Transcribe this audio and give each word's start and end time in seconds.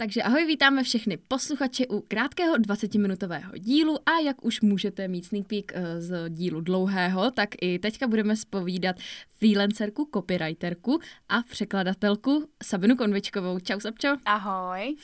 Takže 0.00 0.22
ahoj, 0.22 0.46
vítáme 0.46 0.82
všechny 0.82 1.16
posluchače 1.16 1.86
u 1.86 2.00
krátkého 2.00 2.56
20-minutového 2.56 3.52
dílu 3.58 3.98
a 4.08 4.18
jak 4.24 4.44
už 4.44 4.60
můžete 4.60 5.08
mít 5.08 5.24
sneak 5.24 5.46
peek 5.46 5.72
eh, 5.74 6.00
z 6.00 6.28
dílu 6.28 6.60
dlouhého, 6.60 7.30
tak 7.30 7.48
i 7.60 7.78
teďka 7.78 8.08
budeme 8.08 8.36
spovídat 8.36 8.96
freelancerku, 9.38 10.08
copywriterku 10.14 11.00
a 11.28 11.42
překladatelku 11.42 12.48
Sabinu 12.62 12.96
Konvičkovou. 12.96 13.58
Čau 13.58 13.80
Sabčo. 13.80 14.08
Ahoj. 14.24 14.96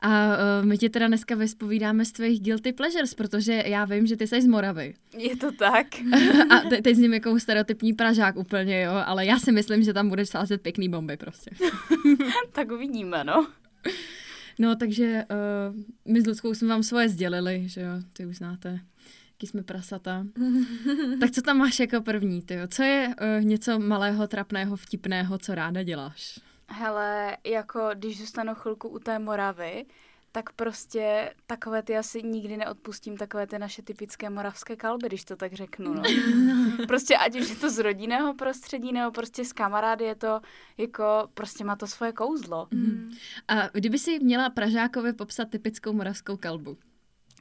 A 0.00 0.26
uh, 0.26 0.66
my 0.66 0.78
tě 0.78 0.88
teda 0.88 1.06
dneska 1.06 1.34
vyspovídáme 1.34 2.04
z 2.04 2.12
tvých 2.12 2.40
guilty 2.40 2.72
pleasures, 2.72 3.14
protože 3.14 3.62
já 3.66 3.84
vím, 3.84 4.06
že 4.06 4.16
ty 4.16 4.26
jsi 4.26 4.42
z 4.42 4.46
Moravy. 4.46 4.94
Je 5.16 5.36
to 5.36 5.52
tak. 5.52 5.86
a 6.50 6.60
te- 6.68 6.82
teď 6.82 6.96
s 6.96 6.98
ním 6.98 7.14
jako 7.14 7.40
stereotypní 7.40 7.92
Pražák 7.92 8.36
úplně, 8.36 8.82
jo, 8.82 8.92
ale 9.06 9.26
já 9.26 9.38
si 9.38 9.52
myslím, 9.52 9.82
že 9.82 9.92
tam 9.92 10.08
budeš 10.08 10.28
sázet 10.28 10.62
pěkný 10.62 10.88
bomby 10.88 11.16
prostě. 11.16 11.50
tak 12.52 12.70
uvidíme, 12.70 13.24
no. 13.24 13.46
No, 14.58 14.76
takže 14.76 15.24
uh, 15.30 15.76
my 16.12 16.22
s 16.22 16.26
Ludskou 16.26 16.54
jsme 16.54 16.68
vám 16.68 16.82
svoje 16.82 17.08
sdělili, 17.08 17.68
že 17.68 17.80
jo, 17.80 17.90
ty 18.12 18.26
už 18.26 18.36
znáte, 18.36 18.80
jaký 19.30 19.46
jsme 19.46 19.62
prasata. 19.62 20.26
tak 21.20 21.30
co 21.30 21.42
tam 21.42 21.58
máš 21.58 21.80
jako 21.80 22.00
první, 22.00 22.42
ty 22.42 22.58
Co 22.68 22.82
je 22.82 23.08
uh, 23.08 23.44
něco 23.44 23.78
malého, 23.78 24.26
trapného, 24.26 24.76
vtipného, 24.76 25.38
co 25.38 25.54
ráda 25.54 25.82
děláš? 25.82 26.40
Hele, 26.68 27.36
jako 27.44 27.90
když 27.94 28.18
zůstanu 28.18 28.54
chvilku 28.54 28.88
u 28.88 28.98
té 28.98 29.18
Moravy, 29.18 29.86
tak 30.32 30.52
prostě 30.52 31.34
takové 31.46 31.82
ty 31.82 31.96
asi 31.96 32.22
nikdy 32.22 32.56
neodpustím, 32.56 33.16
takové 33.16 33.46
ty 33.46 33.58
naše 33.58 33.82
typické 33.82 34.30
moravské 34.30 34.76
kalby, 34.76 35.06
když 35.06 35.24
to 35.24 35.36
tak 35.36 35.52
řeknu. 35.52 35.94
No. 35.94 36.02
prostě 36.86 37.16
ať 37.16 37.40
už 37.40 37.50
je 37.50 37.56
to 37.56 37.70
z 37.70 37.78
rodinného 37.78 38.34
prostředí, 38.34 38.92
nebo 38.92 39.10
prostě 39.10 39.44
z 39.44 39.52
kamarády, 39.52 40.04
je 40.04 40.14
to 40.14 40.40
jako, 40.78 41.28
prostě 41.34 41.64
má 41.64 41.76
to 41.76 41.86
svoje 41.86 42.12
kouzlo. 42.12 42.68
Mm. 42.70 43.10
A 43.48 43.68
kdyby 43.68 43.98
si 43.98 44.18
měla 44.18 44.50
Pražákovi 44.50 45.12
popsat 45.12 45.50
typickou 45.50 45.92
moravskou 45.92 46.36
kalbu? 46.36 46.76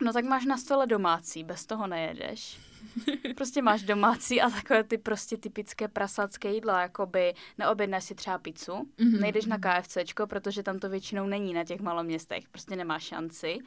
No 0.02 0.14
tak 0.14 0.26
máš 0.26 0.45
na 0.45 0.58
stole 0.58 0.88
domácí, 0.88 1.44
bez 1.44 1.66
toho 1.66 1.88
nejedeš. 1.88 2.59
Prostě 3.36 3.61
máš 3.61 3.83
domácí 3.83 4.42
a 4.42 4.50
takové 4.50 4.83
ty 4.83 4.97
prostě 4.97 5.38
typické 5.38 5.88
prasácké 5.88 6.53
jídla, 6.53 6.81
jakoby 6.81 7.33
neobjednáš 7.58 8.03
si 8.03 8.16
třeba 8.16 8.38
pizzu, 8.38 8.72
mm-hmm. 8.72 9.20
nejdeš 9.20 9.45
na 9.45 9.58
KFCčko, 9.58 10.28
protože 10.28 10.64
tam 10.64 10.80
to 10.80 10.89
většinou 10.89 11.28
není 11.28 11.53
na 11.53 11.64
těch 11.64 11.81
maloměstech, 11.81 12.44
prostě 12.52 12.75
nemáš 12.75 13.03
šanci. 13.03 13.58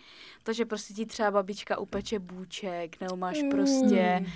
Takže 0.42 0.64
prostě 0.64 0.94
ti 0.94 1.06
třeba 1.06 1.31
babička 1.31 1.78
upeče 1.78 2.19
bůček, 2.19 3.00
nebo 3.00 3.16
máš 3.16 3.38
prostě, 3.50 4.27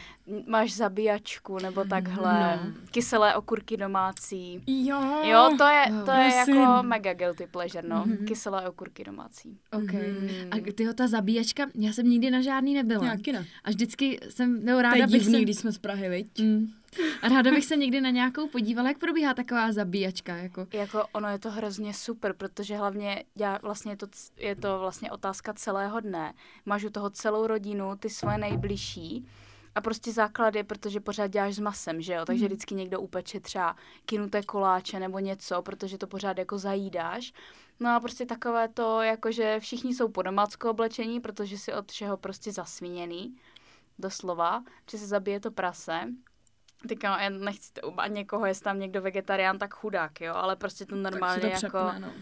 máš 0.47 0.72
zabíjačku, 0.72 1.58
nebo 1.58 1.84
takhle, 1.84 2.61
no. 2.64 2.72
kyselé 2.91 3.34
okurky 3.34 3.77
domácí. 3.77 4.62
Jo, 4.67 5.22
jo 5.22 5.55
to 5.58 5.64
je, 5.64 5.86
to 6.05 6.11
je 6.11 6.34
jako 6.34 6.83
mega 6.83 7.12
guilty 7.12 7.47
pleasure, 7.47 7.89
no, 7.89 8.05
mm-hmm. 8.05 8.27
kyselé 8.27 8.69
okurky 8.69 9.05
domácí. 9.05 9.58
Ok. 9.72 9.92
Mm. 9.92 10.50
A 10.50 10.72
tyho 10.75 10.95
ta 10.95 11.08
zabíjačka, 11.08 11.67
já 11.75 11.92
jsem 11.92 12.08
nikdy 12.08 12.30
na 12.30 12.41
žádný 12.41 12.75
nebyla. 12.75 13.06
Jaký 13.06 13.33
ne. 13.33 13.47
A 13.64 13.70
vždycky 13.70 14.20
jsem, 14.28 14.64
nebo 14.77 14.83
ráda 14.83 14.94
to 14.94 15.00
je 15.00 15.06
bych 15.06 15.22
divný, 15.22 15.39
se... 15.39 15.42
když 15.42 15.56
jsme 15.56 15.72
z 15.72 15.78
Prahy, 15.78 16.08
viď? 16.08 16.41
Mm. 16.41 16.72
A 17.22 17.28
ráda 17.28 17.50
bych 17.50 17.64
se 17.64 17.77
někdy 17.77 18.00
na 18.00 18.11
nějakou 18.11 18.48
podívala, 18.48 18.89
jak 18.89 18.98
probíhá 18.98 19.34
taková 19.34 19.72
zabíjačka. 19.72 20.36
Jako. 20.36 20.67
jako 20.72 21.05
ono 21.12 21.28
je 21.28 21.39
to 21.39 21.50
hrozně 21.50 21.94
super, 21.94 22.33
protože 22.33 22.77
hlavně 22.77 23.25
já, 23.36 23.58
vlastně 23.62 23.92
je 23.92 23.97
to, 23.97 24.06
je 24.36 24.56
to 24.56 24.78
vlastně 24.78 25.11
otázka 25.11 25.52
celého 25.55 26.00
dne. 26.00 26.34
Máš 26.67 26.84
u 26.84 26.91
toho 26.91 27.11
celou 27.11 27.47
rodinu, 27.47 27.97
ty 27.97 28.11
svoje 28.11 28.39
nejbližší 28.39 29.27
a 29.75 29.80
prostě 29.80 30.12
základ 30.12 30.55
je, 30.55 30.64
protože 30.64 31.00
pořád 31.00 31.27
děláš 31.27 31.55
s 31.55 31.58
masem, 31.58 32.02
že 32.02 32.12
jo? 32.12 32.25
Takže 32.25 32.45
mm. 32.45 32.47
vždycky 32.47 32.75
někdo 32.75 33.00
upeče 33.00 33.41
třeba 33.41 33.77
kinuté 34.06 34.42
koláče 34.42 35.00
nebo 35.00 35.19
něco, 35.19 35.62
protože 35.62 35.98
to 35.98 36.06
pořád 36.06 36.39
jako 36.39 36.58
zajídáš. 36.58 37.33
No 37.80 37.91
a 37.91 38.00
prostě 38.00 38.27
takové 38.27 38.69
to, 38.69 39.02
jakože 39.02 39.61
všichni 39.61 39.95
jsou 39.95 40.08
po 40.08 40.22
domácku 40.22 40.69
oblečení, 40.69 41.20
protože 41.20 41.58
si 41.58 41.72
od 41.72 41.92
všeho 41.92 42.17
prostě 42.17 42.52
zasvíněný 42.52 43.36
doslova, 43.98 44.64
že 44.91 44.98
se 44.98 45.06
zabije 45.06 45.41
to 45.41 45.50
prase. 45.50 46.00
Teďka 46.89 47.11
no, 47.11 47.23
já 47.23 47.30
nechci 47.30 47.73
to 47.73 48.01
a 48.01 48.08
někoho, 48.08 48.46
jestli 48.46 48.64
tam 48.64 48.79
někdo 48.79 49.02
vegetarián, 49.02 49.58
tak 49.58 49.74
chudák, 49.74 50.20
jo, 50.20 50.35
ale 50.35 50.57
prostě 50.57 50.86
to 50.86 50.96
normálně 50.96 51.41
to 51.41 51.46
jako 51.46 51.58
přepne, 51.58 52.01
no. 52.01 52.13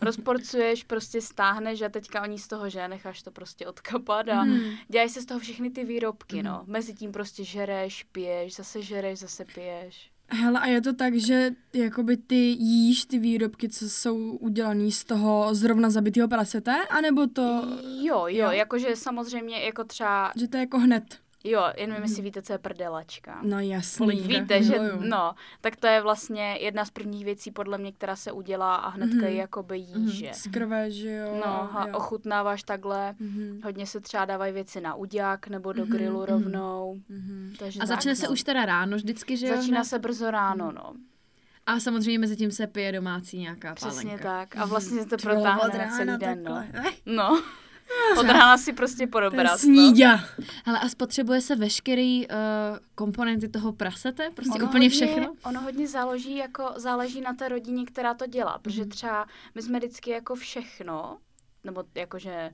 rozporcuješ, 0.00 0.84
prostě 0.84 1.20
stáhneš 1.20 1.82
a 1.82 1.88
teďka 1.88 2.22
oni 2.22 2.38
z 2.38 2.48
toho, 2.48 2.70
že 2.70 2.88
necháš 2.88 3.22
to 3.22 3.30
prostě 3.30 3.66
odkapat 3.66 4.28
a 4.28 4.40
hmm. 4.40 4.60
dělají 4.88 5.10
se 5.10 5.22
z 5.22 5.26
toho 5.26 5.40
všechny 5.40 5.70
ty 5.70 5.84
výrobky, 5.84 6.36
hmm. 6.36 6.46
no. 6.46 6.64
Mezi 6.66 6.94
tím 6.94 7.12
prostě 7.12 7.44
žereš, 7.44 8.02
piješ, 8.02 8.56
zase 8.56 8.82
žereš, 8.82 9.18
zase 9.18 9.44
piješ. 9.44 10.12
Hele, 10.28 10.60
a 10.60 10.66
je 10.66 10.80
to 10.80 10.92
tak, 10.92 11.14
že 11.14 11.50
jakoby 11.72 12.16
ty 12.16 12.36
jíš 12.58 13.04
ty 13.04 13.18
výrobky, 13.18 13.68
co 13.68 13.90
jsou 13.90 14.16
udělané 14.16 14.90
z 14.90 15.04
toho 15.04 15.54
zrovna 15.54 15.90
zabitého 15.90 16.28
prasete, 16.28 16.86
anebo 16.90 17.26
to... 17.26 17.42
Jo, 17.82 18.26
jo, 18.26 18.26
jo, 18.28 18.50
jakože 18.50 18.96
samozřejmě 18.96 19.60
jako 19.60 19.84
třeba... 19.84 20.32
Že 20.36 20.48
to 20.48 20.56
je 20.56 20.60
jako 20.60 20.78
hned. 20.78 21.21
Jo, 21.44 21.72
jen 21.76 21.92
jestli 22.02 22.16
mhm. 22.16 22.24
víte, 22.24 22.42
co 22.42 22.52
je 22.52 22.58
prdelačka. 22.58 23.40
No 23.42 23.60
jasný. 23.60 24.20
Víte, 24.20 24.62
že, 24.62 24.78
no, 25.00 25.34
tak 25.60 25.76
to 25.76 25.86
je 25.86 26.02
vlastně 26.02 26.58
jedna 26.60 26.84
z 26.84 26.90
prvních 26.90 27.24
věcí, 27.24 27.50
podle 27.50 27.78
mě, 27.78 27.92
která 27.92 28.16
se 28.16 28.32
udělá 28.32 28.74
a 28.74 28.88
hnedka 28.88 29.16
mm-hmm. 29.16 29.30
ji 29.30 29.36
jakoby 29.36 29.78
jíže. 29.78 30.26
Mm-hmm. 30.26 30.32
Skrve, 30.34 30.90
že 30.90 31.10
jo. 31.10 31.40
No, 31.46 31.78
a 31.78 31.86
jo. 31.88 31.96
ochutnáváš 31.96 32.62
takhle, 32.62 33.14
mm-hmm. 33.20 33.64
hodně 33.64 33.86
se 33.86 34.00
třeba 34.00 34.24
dávají 34.24 34.52
věci 34.52 34.80
na 34.80 34.94
uďák 34.94 35.48
nebo 35.48 35.72
do 35.72 35.84
mm-hmm. 35.84 35.90
grilu 35.90 36.24
rovnou. 36.24 37.00
Mm-hmm. 37.10 37.56
Takže 37.58 37.80
a 37.80 37.86
začne 37.86 38.12
tak, 38.12 38.18
se 38.18 38.26
no. 38.26 38.32
už 38.32 38.42
teda 38.42 38.64
ráno 38.64 38.96
vždycky, 38.96 39.36
že 39.36 39.46
jo? 39.46 39.56
Začíná 39.56 39.84
se 39.84 39.98
brzo 39.98 40.30
ráno, 40.30 40.66
mm. 40.66 40.74
no. 40.74 40.92
A 41.66 41.80
samozřejmě 41.80 42.18
mezi 42.18 42.36
tím 42.36 42.50
se 42.50 42.66
pije 42.66 42.92
domácí 42.92 43.38
nějaká 43.38 43.74
Přesně 43.74 44.02
pálenka. 44.02 44.38
tak. 44.38 44.56
A 44.56 44.64
vlastně 44.64 45.02
se 45.02 45.08
to 45.08 45.16
protáhne 45.16 45.78
na 45.78 45.96
celý 45.96 46.18
den, 46.18 46.42
no. 46.44 46.64
no. 47.06 47.42
Od 48.20 48.26
rána 48.26 48.58
si 48.58 48.72
prostě 48.72 49.06
podobrat. 49.06 49.60
Sníďa. 49.60 50.16
No. 50.16 50.44
Hele, 50.64 50.78
a 50.78 50.88
spotřebuje 50.88 51.40
se 51.40 51.56
veškerý 51.56 52.28
uh, 52.28 52.36
komponenty 52.94 53.48
toho 53.48 53.72
prasete? 53.72 54.30
Prostě 54.30 54.58
ono 54.58 54.64
úplně 54.64 54.86
hodně, 54.86 55.06
všechno? 55.06 55.34
Ono 55.44 55.60
hodně 55.60 55.88
záleží, 55.88 56.36
jako, 56.36 56.72
záleží 56.76 57.20
na 57.20 57.34
té 57.34 57.48
rodině, 57.48 57.86
která 57.86 58.14
to 58.14 58.26
dělá. 58.26 58.58
Protože 58.58 58.80
mhm. 58.80 58.90
třeba 58.90 59.26
my 59.54 59.62
jsme 59.62 59.78
vždycky 59.78 60.10
jako 60.10 60.34
všechno, 60.34 61.18
nebo 61.64 61.84
jakože 61.94 62.50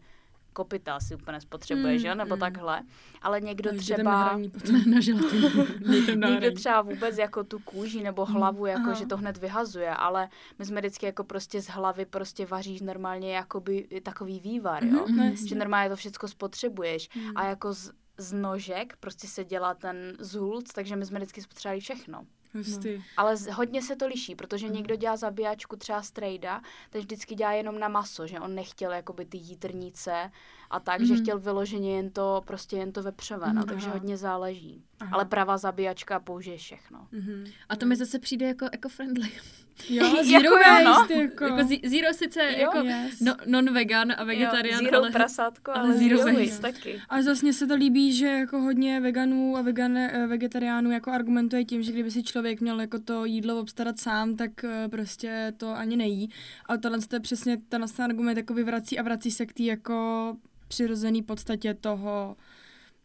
kopita 0.59 0.97
asi 0.97 1.15
úplně 1.15 1.41
spotřebuje, 1.41 1.93
mm, 1.93 1.99
že 1.99 2.09
jo, 2.09 2.15
nebo 2.15 2.35
mm. 2.35 2.41
takhle. 2.41 2.83
Ale 3.23 3.41
někdo 3.41 3.71
Takže 3.71 3.95
třeba... 3.95 4.39
na 6.17 6.29
někdo 6.29 6.53
třeba 6.53 6.83
vůbec 6.83 7.19
jako 7.19 7.45
tu 7.45 7.59
kůži 7.59 8.03
nebo 8.03 8.27
mm, 8.27 8.33
hlavu, 8.33 8.61
mm, 8.61 8.67
jako 8.67 8.91
aha. 8.91 8.95
že 8.95 9.07
to 9.07 9.17
hned 9.17 9.37
vyhazuje, 9.37 9.91
ale 9.91 10.29
my 10.59 10.65
jsme 10.65 10.81
vždycky 10.81 11.07
jako 11.07 11.25
prostě 11.25 11.63
z 11.63 11.69
hlavy 11.69 12.05
prostě 12.05 12.47
vaříš 12.47 12.81
normálně 12.81 13.35
jakoby 13.35 13.89
takový 14.03 14.41
vývar, 14.41 14.85
jo. 14.85 15.07
Mm, 15.09 15.37
že 15.37 15.55
normálně 15.55 15.91
to 15.91 15.97
všechno 15.97 16.29
spotřebuješ. 16.29 17.09
Mm. 17.15 17.33
A 17.37 17.45
jako 17.45 17.73
z, 17.73 17.91
z 18.19 18.33
nožek 18.33 18.97
prostě 19.01 19.27
se 19.27 19.45
dělá 19.45 19.75
ten 19.75 20.17
zulc, 20.19 20.73
takže 20.73 20.97
my 20.97 21.07
jsme 21.07 21.19
vždycky 21.19 21.43
spotřebovali 21.43 21.81
všechno. 21.81 22.27
Hustý. 22.55 22.97
No. 22.97 23.03
Ale 23.17 23.37
hodně 23.53 23.83
se 23.83 23.97
to 23.97 24.07
liší, 24.07 24.35
protože 24.35 24.67
mm. 24.67 24.73
někdo 24.73 24.97
dělá 24.97 25.17
zabíjačku 25.17 25.77
třeba 25.77 26.03
strejda, 26.03 26.63
ten 26.91 27.01
vždycky 27.01 27.35
dělá 27.35 27.53
jenom 27.53 27.79
na 27.79 27.89
maso, 27.89 28.27
že 28.27 28.41
on 28.41 28.55
nechtěl 28.55 28.93
jakoby 28.93 29.25
ty 29.25 29.37
jítrnice 29.37 30.31
a 30.71 30.81
tak, 30.81 31.01
mm. 31.01 31.07
že 31.07 31.17
chtěl 31.17 31.39
vyloženě 31.39 31.97
jen 31.97 32.11
to, 32.11 32.43
prostě 32.47 32.77
jen 32.77 32.93
to 32.93 33.03
vepřové, 33.03 33.53
no, 33.53 33.61
mm, 33.61 33.67
takže 33.67 33.87
aha. 33.87 33.95
hodně 33.95 34.17
záleží. 34.17 34.85
Aha. 35.01 35.11
Ale 35.15 35.25
pravá 35.25 35.59
zabíjačka 35.59 36.21
použije 36.21 36.57
všechno. 36.59 37.09
Mm-hmm. 37.13 37.53
A 37.69 37.77
to 37.77 37.87
mi 37.87 37.97
zase 37.97 38.19
přijde 38.19 38.47
jako 38.47 38.67
eco-friendly. 38.73 39.31
Jo, 39.89 40.07
zero 40.25 40.57
jako, 40.57 40.85
waste, 40.87 41.15
no. 41.15 41.21
jako. 41.23 41.45
jako 41.45 41.69
zero 41.89 42.13
sice 42.13 42.43
jo, 42.43 42.59
jako 42.59 42.79
yes. 42.79 43.21
no, 43.21 43.37
non-vegan 43.47 44.13
a 44.17 44.25
vegetarián, 44.25 44.81
jo, 44.81 44.85
zero 44.85 44.99
ale, 44.99 45.11
prasátko, 45.11 45.71
ale, 45.71 45.81
ale 45.81 45.99
zero, 45.99 46.19
zero 46.19 46.39
waste 46.39 46.63
taky. 46.63 47.01
A 47.09 47.21
vlastně 47.21 47.53
se 47.53 47.67
to 47.67 47.75
líbí, 47.75 48.13
že 48.13 48.27
jako 48.27 48.61
hodně 48.61 49.01
veganů 49.01 49.57
a 49.57 49.63
vegane, 49.63 50.11
eh, 50.13 50.27
vegetariánů 50.27 50.91
jako 50.91 51.11
argumentuje 51.11 51.65
tím, 51.65 51.83
že 51.83 51.93
kdyby 51.93 52.11
si 52.11 52.23
člověk 52.23 52.61
měl 52.61 52.81
jako 52.81 52.99
to 52.99 53.25
jídlo 53.25 53.61
obstarat 53.61 53.99
sám, 54.01 54.37
tak 54.37 54.65
eh, 54.65 54.89
prostě 54.89 55.53
to 55.57 55.71
ani 55.71 55.97
nejí. 55.97 56.31
Ale 56.67 56.79
tohle 56.79 56.99
je 57.13 57.21
přesně 57.21 57.57
ten 57.69 57.85
argument 57.99 58.37
jako 58.37 58.55
vyvrací 58.55 58.99
a 58.99 59.03
vrací 59.03 59.31
se 59.31 59.47
k 59.47 59.53
té 59.53 59.63
jako 59.63 60.37
přirozený 60.69 61.23
podstatě 61.23 61.75
toho, 61.75 62.37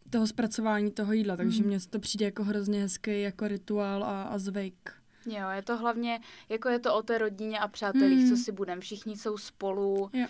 toho 0.09 0.27
zpracování 0.27 0.91
toho 0.91 1.13
jídla, 1.13 1.37
takže 1.37 1.61
mm. 1.61 1.67
mně 1.67 1.79
to 1.89 1.99
přijde 1.99 2.25
jako 2.25 2.43
hrozně 2.43 2.81
hezký 2.81 3.21
jako 3.21 3.47
rituál 3.47 4.03
a, 4.03 4.23
a 4.23 4.37
zvyk. 4.37 4.91
Jo, 5.25 5.49
je 5.49 5.61
to 5.61 5.77
hlavně, 5.77 6.19
jako 6.49 6.69
je 6.69 6.79
to 6.79 6.95
o 6.95 7.01
té 7.01 7.17
rodině 7.17 7.59
a 7.59 7.67
přátelích, 7.67 8.23
mm. 8.23 8.29
co 8.29 8.37
si 8.37 8.51
budem. 8.51 8.79
Všichni 8.79 9.17
jsou 9.17 9.37
spolu. 9.37 10.09
Jo. 10.13 10.27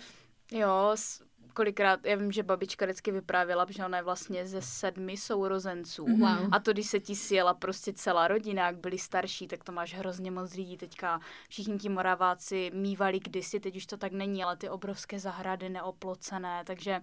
Jo, 0.52 0.90
s, 0.94 1.22
kolikrát, 1.54 2.06
já 2.06 2.16
vím, 2.16 2.32
že 2.32 2.42
babička 2.42 2.84
vždycky 2.84 3.12
vyprávěla, 3.12 3.66
že 3.68 3.84
ona 3.84 3.98
je 3.98 4.04
vlastně 4.04 4.46
ze 4.46 4.62
sedmi 4.62 5.16
sourozenců. 5.16 6.04
Wow. 6.04 6.48
A 6.52 6.58
to, 6.58 6.72
když 6.72 6.86
se 6.86 7.00
ti 7.00 7.14
sjela 7.14 7.54
prostě 7.54 7.92
celá 7.92 8.28
rodina, 8.28 8.66
jak 8.66 8.76
byli 8.76 8.98
starší, 8.98 9.46
tak 9.46 9.64
to 9.64 9.72
máš 9.72 9.94
hrozně 9.94 10.30
moc 10.30 10.54
lidí. 10.54 10.76
Teďka 10.76 11.20
všichni 11.48 11.78
ti 11.78 11.88
moraváci 11.88 12.70
mývali 12.74 13.20
kdysi, 13.20 13.60
teď 13.60 13.76
už 13.76 13.86
to 13.86 13.96
tak 13.96 14.12
není, 14.12 14.44
ale 14.44 14.56
ty 14.56 14.68
obrovské 14.68 15.18
zahrady 15.18 15.68
neoplocené, 15.68 16.62
takže 16.66 17.00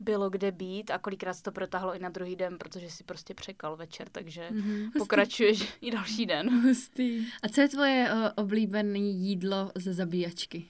bylo 0.00 0.30
kde 0.30 0.52
být 0.52 0.90
a 0.90 0.98
kolikrát 0.98 1.34
se 1.34 1.42
to 1.42 1.52
protáhlo 1.52 1.94
i 1.94 1.98
na 1.98 2.08
druhý 2.08 2.36
den, 2.36 2.58
protože 2.58 2.90
si 2.90 3.04
prostě 3.04 3.34
překal 3.34 3.76
večer, 3.76 4.08
takže 4.12 4.48
mm-hmm. 4.50 4.90
pokračuješ 4.98 5.74
i 5.80 5.90
další 5.90 6.26
den. 6.26 6.62
Hustý. 6.62 7.26
A 7.42 7.48
co 7.48 7.60
je 7.60 7.68
tvoje 7.68 8.12
uh, 8.12 8.28
oblíbené 8.36 8.98
jídlo 8.98 9.72
ze 9.74 9.92
zabíjačky? 9.92 10.66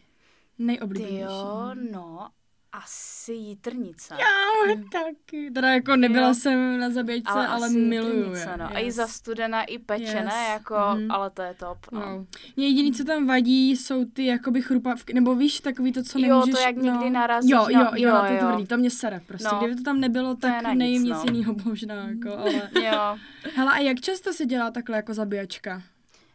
Nejoblíbenější. 0.59 1.21
jo, 1.21 1.71
no, 1.93 2.31
asi 2.73 3.33
jitrnice. 3.33 4.15
Já 4.21 4.75
taky. 4.93 5.51
Teda 5.51 5.69
jako 5.73 5.97
nebyla 5.97 6.29
Jo. 6.29 6.35
jsem 6.35 6.81
na 6.81 6.91
zabíječce, 6.91 7.31
ale, 7.33 7.47
ale 7.47 7.69
miluju 7.69 8.35
je. 8.35 8.47
no. 8.57 8.65
A 8.77 8.79
i 8.79 8.93
za 8.93 9.07
studena, 9.07 9.63
i 9.65 9.79
pečené, 9.79 10.21
Yes. 10.43 10.49
jako, 10.53 10.77
Mhm. 10.95 11.11
ale 11.11 11.31
to 11.31 11.43
je 11.43 11.55
top, 11.55 11.79
no. 11.93 12.01
Wow. 12.01 12.27
Mně 12.57 12.67
jediný, 12.69 12.93
co 12.93 13.05
tam 13.05 13.27
vadí, 13.27 13.77
jsou 13.77 14.05
ty 14.05 14.27
jakoby 14.27 14.63
chrupavky, 14.63 15.15
nebo 15.15 15.35
víš, 15.35 15.61
takový 15.61 15.93
to, 15.93 16.03
co 16.03 16.19
Jo, 16.19 16.29
nemůžeš... 16.29 16.55
to 16.55 16.61
jak 16.61 16.77
no. 16.77 16.83
někdy 16.83 17.11
narazíš 17.11 17.51
Jo, 17.51 17.67
jo, 17.69 17.81
jo, 17.81 18.09
jo, 18.09 18.19
to 18.21 18.25
je 18.27 18.33
jo. 18.41 18.49
tvrdý, 18.49 18.67
to 18.67 18.77
mě 18.77 18.91
sere 18.91 19.21
prostě. 19.27 19.49
No. 19.53 19.59
Kdyby 19.59 19.77
to 19.77 19.83
tam 19.83 20.01
nebylo, 20.01 20.35
tak 20.35 20.63
nic, 20.69 20.79
nejím 20.79 21.03
nic 21.05 21.13
no. 21.15 21.25
jiného 21.33 21.55
možná, 21.65 21.95
jako, 22.09 22.39
ale... 22.39 22.53
Jo. 22.83 23.19
Hele, 23.57 23.73
a 23.73 23.79
jak 23.79 24.01
často 24.01 24.33
se 24.33 24.47
dělá 24.47 24.71
takhle 24.71 24.97
jako 24.97 25.15
zabíjačka? 25.15 25.83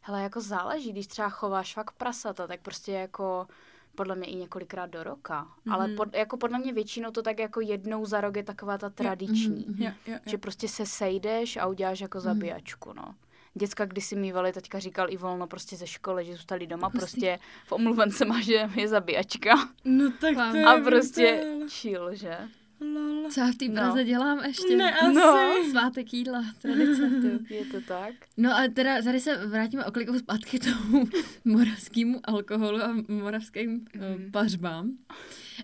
Hele, 0.02 0.22
jako 0.24 0.42
záleží, 0.42 0.92
když 0.92 1.08
třeba 1.08 1.30
chováš 1.30 1.74
fakt 1.74 1.92
prasata, 1.92 2.48
tak 2.48 2.60
prostě 2.62 2.92
jako 2.92 3.48
podle 3.96 4.16
mě 4.16 4.28
i 4.28 4.36
několikrát 4.36 4.86
do 4.86 5.04
roka. 5.04 5.44
Mm-hmm. 5.48 5.74
Ale 5.74 5.88
Mhm. 5.88 5.96
pod, 5.96 6.16
jako 6.16 6.38
podle 6.38 6.60
mě 6.60 6.74
většinou 6.74 7.12
to 7.12 7.22
tak 7.22 7.40
jako 7.40 7.62
jednou 7.62 8.06
za 8.06 8.22
rok 8.22 8.36
je 8.38 8.44
taková 8.44 8.78
ta 8.78 8.90
tradiční. 8.90 9.66
mhm. 9.70 9.84
Jo, 9.84 9.92
jo, 10.08 10.14
jo. 10.14 10.20
Že 10.26 10.38
prostě 10.38 10.68
se 10.68 10.86
sejdeš 10.86 11.58
a 11.58 11.66
uděláš 11.68 12.00
jako 12.02 12.20
zabíjačku, 12.20 12.94
no. 12.94 13.16
Děcka 13.58 13.86
kdysi 13.86 14.16
mývali, 14.16 14.54
teďka 14.54 14.80
říkal 14.80 15.08
i 15.10 15.18
volno 15.18 15.48
prostě 15.48 15.76
ze 15.76 15.88
školy, 15.88 16.26
že 16.26 16.32
zůstali 16.34 16.68
doma, 16.68 16.88
Hustý. 16.88 17.00
prostě 17.00 17.40
v 17.66 17.72
omluvence 17.72 18.26
má, 18.26 18.42
že 18.42 18.70
je 18.76 18.88
zabíjačka. 18.88 19.70
No 19.86 20.12
tak 20.22 20.36
to 20.52 20.58
je 20.58 20.66
A 20.66 20.78
prostě 20.82 21.42
brutal. 21.46 21.70
chill, 21.70 22.16
že? 22.16 22.38
Lol. 22.82 23.30
Co 23.32 23.40
já 23.40 23.52
v 23.52 23.56
té 23.56 23.70
Praze 23.70 23.98
No. 23.98 24.04
dělám 24.04 24.44
ještě? 24.46 24.76
Ne, 24.78 24.94
asi. 24.94 25.14
No. 25.16 25.54
Svátek 25.70 26.14
jídla, 26.14 26.44
tradice. 26.62 27.10
Je 27.54 27.66
to 27.66 27.82
tak? 27.82 28.14
No 28.38 28.52
a 28.56 28.68
teda 28.74 29.02
tady 29.02 29.20
se 29.20 29.48
vrátíme 29.48 29.86
oklikou 29.86 30.20
zpátky 30.20 30.60
k 30.60 30.64
tomu 30.66 31.06
moravskému 31.46 32.20
alkoholu 32.24 32.82
a 32.84 32.96
moravským 33.08 33.70
mm. 33.72 34.32
pařbám. 34.32 34.92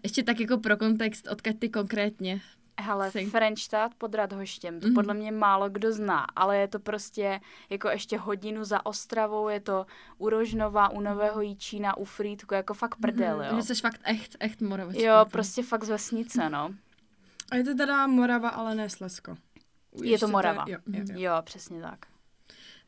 Ještě 0.03 0.23
tak 0.23 0.39
jako 0.39 0.57
pro 0.57 0.77
kontext, 0.77 1.27
odkud 1.27 1.59
ty 1.59 1.69
konkrétně. 1.69 2.41
Hele, 2.79 3.11
Sing. 3.11 3.31
Frenštát 3.31 3.95
pod 3.95 4.15
Radhoštěm, 4.15 4.79
to 4.79 4.87
Mhm. 4.87 4.93
podle 4.95 5.13
mě 5.13 5.31
málo 5.31 5.69
kdo 5.69 5.91
zná, 5.93 6.25
ale 6.35 6.57
je 6.57 6.67
to 6.67 6.79
prostě 6.79 7.39
jako 7.69 7.89
ještě 7.89 8.17
hodinu 8.17 8.63
za 8.63 8.85
Ostravou, 8.85 9.49
je 9.49 9.59
to 9.59 9.85
u 10.17 10.29
Rožnova, 10.29 10.89
u 10.89 11.01
Nového 11.01 11.41
Jíčína, 11.41 11.97
u 11.97 12.05
Frýdku, 12.05 12.53
jako 12.53 12.73
fakt 12.73 12.95
prdel, 13.01 13.37
Mhm. 13.37 13.55
jo. 13.57 13.63
Jsi 13.63 13.75
fakt 13.75 14.01
echt, 14.03 14.35
echt 14.39 14.61
moravečka. 14.61 15.03
Jo, 15.03 15.25
prostě 15.31 15.63
fakt 15.63 15.83
z 15.83 15.89
vesnice, 15.89 16.49
no. 16.49 16.73
A 17.51 17.55
je 17.55 17.63
to 17.63 17.75
teda 17.75 18.07
Morava, 18.07 18.49
ale 18.49 18.75
ne 18.75 18.89
Slezsko. 18.89 19.37
Je 20.03 20.19
to 20.19 20.27
Morava. 20.27 20.65
jo, 20.67 20.77
jo, 20.87 21.03
jo. 21.09 21.19
Jo, 21.19 21.31
přesně 21.43 21.81
tak. 21.81 21.99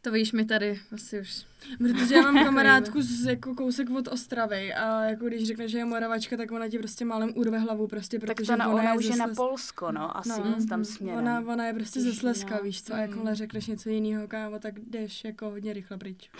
To 0.01 0.11
víš, 0.11 0.31
mi 0.31 0.45
tady 0.45 0.79
asi 0.93 1.19
už. 1.21 1.45
Protože 1.77 2.15
já 2.15 2.21
mám 2.31 2.43
kamarádku 2.45 3.01
z 3.01 3.25
jako 3.25 3.55
kousek 3.55 3.89
od 3.89 4.07
Ostravy 4.07 4.73
a 4.73 5.03
jako 5.03 5.25
když 5.25 5.47
řekne, 5.47 5.67
že 5.67 5.77
je 5.77 5.85
Moravačka, 5.85 6.37
tak 6.37 6.51
ona 6.51 6.69
ti 6.69 6.79
prostě 6.79 7.05
málem 7.05 7.31
urve 7.35 7.59
hlavu 7.59 7.87
prostě, 7.87 8.19
Tak 8.19 8.35
protože 8.37 8.51
to 8.51 8.55
na, 8.57 8.67
ona, 8.67 8.83
ona 8.83 8.93
už 8.93 9.05
je 9.05 9.15
na 9.15 9.27
Slez- 9.27 9.35
Polsko, 9.35 9.91
no, 9.91 10.17
asi 10.17 10.29
No, 10.29 10.43
víc 10.43 10.65
tam 10.65 10.79
mhm. 10.79 10.85
směrem. 10.85 11.19
Ona, 11.19 11.39
ona 11.53 11.65
je 11.67 11.73
prostě 11.73 12.01
ze 12.01 12.07
Ježiš, 12.07 12.19
Slezska, 12.19 12.55
no. 12.55 12.63
víš 12.63 12.83
co, 12.83 12.93
a 12.93 12.97
jakmile 12.97 13.35
řekneš 13.35 13.67
něco 13.67 13.89
jiného, 13.89 14.27
kámo, 14.27 14.59
tak 14.59 14.79
jdeš 14.79 15.23
jako 15.23 15.49
hodně 15.49 15.73
rychle 15.73 15.97
pryč. 15.97 16.29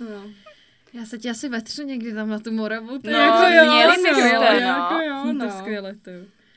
No. 0.00 0.30
Já 0.92 1.04
se 1.06 1.18
ti 1.18 1.30
asi 1.30 1.48
vetřu 1.48 1.82
někdy 1.82 2.14
tam 2.14 2.28
na 2.28 2.38
tu 2.38 2.52
Moravu. 2.52 2.98
To 2.98 3.10
No, 3.10 3.18
je 3.18 3.24
jako 3.26 3.66
měli 3.68 3.82
jo, 3.82 3.90
byste, 3.94 4.10
skvěle, 4.14 4.60
no. 4.60 4.66
jako 4.66 4.94
jo, 4.94 5.22
To 5.24 5.32
no. 5.32 5.50
skvěle, 5.58 5.94
to. 5.94 6.10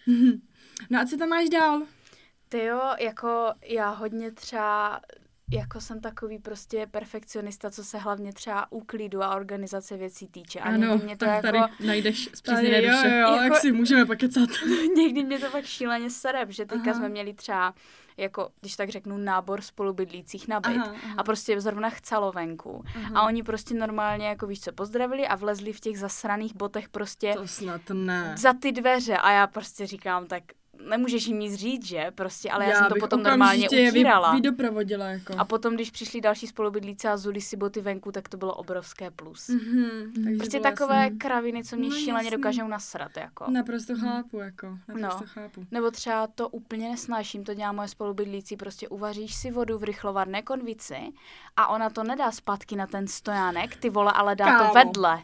no 0.90 1.00
a 1.00 1.06
co 1.06 1.18
tam 1.18 1.30
máš 1.30 1.50
dál? 1.50 1.82
Ty 2.50 2.64
jo, 2.66 2.82
jako 3.00 3.54
já 3.66 3.90
hodně 3.90 4.32
třeba, 4.32 5.02
jako 5.52 5.82
jsem 5.82 6.02
takový 6.02 6.40
prostě 6.40 6.88
perfekcionista, 6.92 7.70
co 7.72 7.84
se 7.84 7.98
hlavně 7.98 8.34
třeba 8.34 8.72
úklidu 8.72 9.24
a 9.24 9.36
organizace 9.36 9.98
věcí 9.98 10.28
týče. 10.28 10.60
A 10.60 10.64
Ano, 10.64 10.98
mě 10.98 11.18
to 11.18 11.26
tak 11.26 11.36
jako, 11.36 11.42
tady 11.42 11.60
najdeš 11.86 12.30
zpřízněné 12.36 12.84
jo, 12.84 12.92
duše. 12.92 13.10
jo, 13.10 13.32
Jako- 13.32 13.44
jak 13.44 13.58
si 13.58 13.72
můžeme 13.72 14.06
pokecat. 14.06 14.50
někdy 14.96 15.24
mě 15.24 15.40
to 15.40 15.50
fakt 15.50 15.66
šíleně 15.66 16.10
sere, 16.10 16.46
že 16.50 16.66
teďka 16.66 16.92
Aha. 16.92 17.00
jsme 17.00 17.10
měli 17.10 17.34
třeba, 17.34 17.74
jako, 18.18 18.50
když 18.62 18.76
tak 18.76 18.90
řeknu, 18.90 19.18
nábor 19.18 19.62
spolubydlících 19.62 20.48
na 20.48 20.60
byt. 20.60 20.78
Aha, 20.78 20.86
aha. 21.04 21.14
A 21.18 21.24
prostě 21.24 21.62
zrovna 21.62 21.90
chcelo 21.90 22.32
venku. 22.32 22.84
A 23.16 23.22
oni 23.26 23.44
prostě 23.44 23.74
normálně, 23.74 24.28
jako 24.28 24.48
víš 24.48 24.62
co, 24.62 24.72
pozdravili 24.74 25.28
a 25.28 25.36
vlezli 25.36 25.74
v 25.74 25.80
těch 25.80 26.00
zasraných 26.00 26.56
botech 26.56 26.90
prostě 26.90 27.34
To 27.34 27.48
snad 27.48 27.82
ne. 27.94 28.34
za 28.38 28.54
ty 28.54 28.72
dveře. 28.72 29.18
A 29.18 29.32
já 29.32 29.48
prostě 29.48 29.88
říkám, 29.88 30.26
tak 30.28 30.44
nemůžeš 30.90 31.28
jim 31.28 31.40
nic 31.40 31.54
říct, 31.56 31.86
že? 31.86 32.12
Prostě, 32.16 32.52
ale 32.52 32.66
já, 32.66 32.78
jsem 32.78 32.88
to 32.88 32.96
potom 33.00 33.24
normálně 33.24 33.68
je 33.72 33.92
vy- 33.92 34.00
utírala. 34.00 34.34
vydoprovodila, 34.34 35.06
jako. 35.06 35.34
A 35.38 35.46
potom, 35.46 35.76
když 35.76 35.92
přišli 35.92 36.22
další 36.22 36.48
spolubydlíci 36.48 37.08
a 37.08 37.18
zuli 37.18 37.42
si 37.42 37.58
boty 37.58 37.82
venku, 37.82 38.12
tak 38.12 38.30
to 38.30 38.38
bylo 38.38 38.54
obrovské 38.56 39.12
plus. 39.12 39.50
Mhm, 39.50 40.12
takže 40.24 40.38
Prostě 40.38 40.60
takové 40.60 41.04
jasný. 41.04 41.18
kraviny, 41.18 41.64
co 41.64 41.76
mě 41.76 41.90
No, 41.90 41.96
šíleně 41.96 42.32
dokážou 42.32 42.68
nasrat, 42.68 43.18
jako. 43.18 43.46
Naprosto 43.52 43.94
chápu, 43.96 44.38
jako. 44.38 44.68
Naprosto 44.88 45.24
No. 45.24 45.28
chápu. 45.28 45.66
Nebo 45.72 45.92
třeba 45.92 46.28
to 46.28 46.50
úplně 46.50 46.90
nesnáším, 46.90 47.44
to 47.44 47.54
dělá 47.54 47.72
moje 47.72 47.88
spolubydlící, 47.88 48.58
prostě 48.58 48.88
uvaříš 48.88 49.36
si 49.36 49.52
vodu 49.52 49.78
v 49.78 49.84
rychlovarné 49.84 50.42
konvici 50.42 50.96
a 51.58 51.68
ona 51.68 51.90
to 51.90 52.04
nedá 52.04 52.32
zpátky 52.32 52.76
na 52.76 52.88
ten 52.88 53.08
stojánek, 53.08 53.76
ty 53.76 53.90
vole, 53.90 54.12
ale 54.16 54.36
dá 54.36 54.46
Kámo. 54.46 54.68
to 54.68 54.74
vedle. 54.74 55.22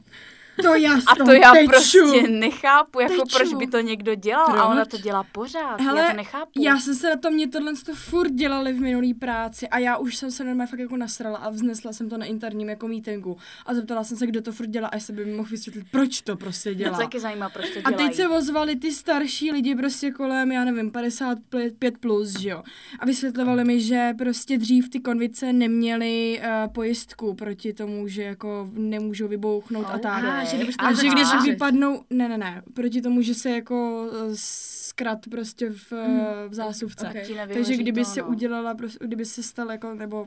To 0.61 0.75
já 0.75 0.93
A 1.07 1.15
to 1.25 1.31
já 1.31 1.51
teču. 1.51 1.67
prostě 1.69 2.27
nechápu, 2.29 2.99
jako 2.99 3.13
Teču. 3.13 3.37
proč 3.37 3.53
by 3.53 3.67
to 3.67 3.79
někdo 3.79 4.15
dělal 4.15 4.59
a 4.59 4.65
ona 4.65 4.75
Proč? 4.85 4.89
to 4.89 4.97
dělá 4.97 5.23
pořád, 5.31 5.81
Hele, 5.81 6.01
já 6.01 6.07
to 6.11 6.17
nechápu. 6.17 6.51
Já 6.59 6.79
jsem 6.79 6.95
se 6.95 7.09
na 7.09 7.15
to, 7.15 7.31
mě 7.31 7.47
tohle 7.47 7.73
to 7.85 7.95
furt 7.95 8.29
dělali 8.31 8.73
v 8.73 8.81
minulý 8.81 9.13
práci 9.13 9.67
a 9.67 9.77
já 9.77 9.97
už 9.97 10.15
jsem 10.15 10.31
se 10.31 10.43
normálně 10.43 10.69
fakt 10.69 10.79
jako 10.79 10.97
nasrala 10.97 11.37
a 11.37 11.49
vznesla 11.49 11.93
jsem 11.93 12.09
to 12.09 12.17
na 12.17 12.25
interním 12.25 12.69
jako 12.69 12.87
meetingu 12.87 13.37
a 13.65 13.73
zeptala 13.73 14.03
jsem 14.03 14.17
se, 14.17 14.27
kdo 14.27 14.41
to 14.41 14.51
furt 14.51 14.65
dělá 14.67 14.87
a 14.87 14.95
jestli 14.95 15.13
by 15.13 15.25
mi 15.25 15.33
mohl 15.33 15.49
vysvětlit, 15.49 15.85
proč 15.91 16.21
to 16.21 16.35
prostě 16.35 16.75
dělá. 16.75 16.97
to 16.97 17.03
taky 17.03 17.19
zajímá, 17.19 17.49
proč 17.49 17.69
to 17.69 17.79
A 17.83 17.91
dělají. 17.91 18.07
teď 18.09 18.15
se 18.17 18.27
ozvali 18.27 18.75
ty 18.75 18.91
starší 18.91 19.51
lidi 19.51 19.75
prostě 19.75 20.11
kolem, 20.11 20.51
já 20.51 20.65
nevím, 20.65 20.91
55 20.91 21.97
plus, 21.97 22.39
že 22.39 22.49
jo. 22.49 22.63
A 22.99 23.05
vysvětlovali 23.05 23.63
mi, 23.63 23.81
že 23.81 24.13
prostě 24.17 24.57
dřív 24.57 24.89
ty 24.89 24.99
konvice 24.99 25.53
neměly 25.53 26.41
uh, 26.41 26.73
pojistku 26.73 27.33
proti 27.33 27.73
tomu, 27.73 28.07
že 28.07 28.23
jako 28.23 28.69
nemůžou 28.73 29.27
vybouchnout 29.27 29.85
a 29.93 29.97
tak. 29.97 30.23
A, 30.23 30.43
že 30.45 30.55
kdybyste 30.55 30.85
A 30.85 30.93
že 30.93 31.09
když 31.09 31.27
vypadnou, 31.43 32.03
ne, 32.09 32.29
ne, 32.29 32.37
ne, 32.37 32.63
proti 32.73 33.01
tomu, 33.01 33.21
že 33.21 33.33
se 33.33 33.49
jako 33.49 34.09
eh, 34.13 34.29
zkrat 34.33 35.19
prostě 35.31 35.69
v, 35.69 35.91
mm. 35.91 36.49
v 36.49 36.53
zásuvce. 36.53 37.07
Ok. 37.07 37.13
Ti 37.13 37.33
nevyhoří 37.33 37.53
Takže 37.53 37.83
kdyby 37.83 38.01
to, 38.01 38.09
se 38.09 38.21
no. 38.21 38.27
udělala, 38.27 38.75
prostě, 38.75 39.05
kdyby 39.05 39.25
se 39.25 39.43
stal 39.43 39.71
jako, 39.71 39.93
nebo 39.93 40.25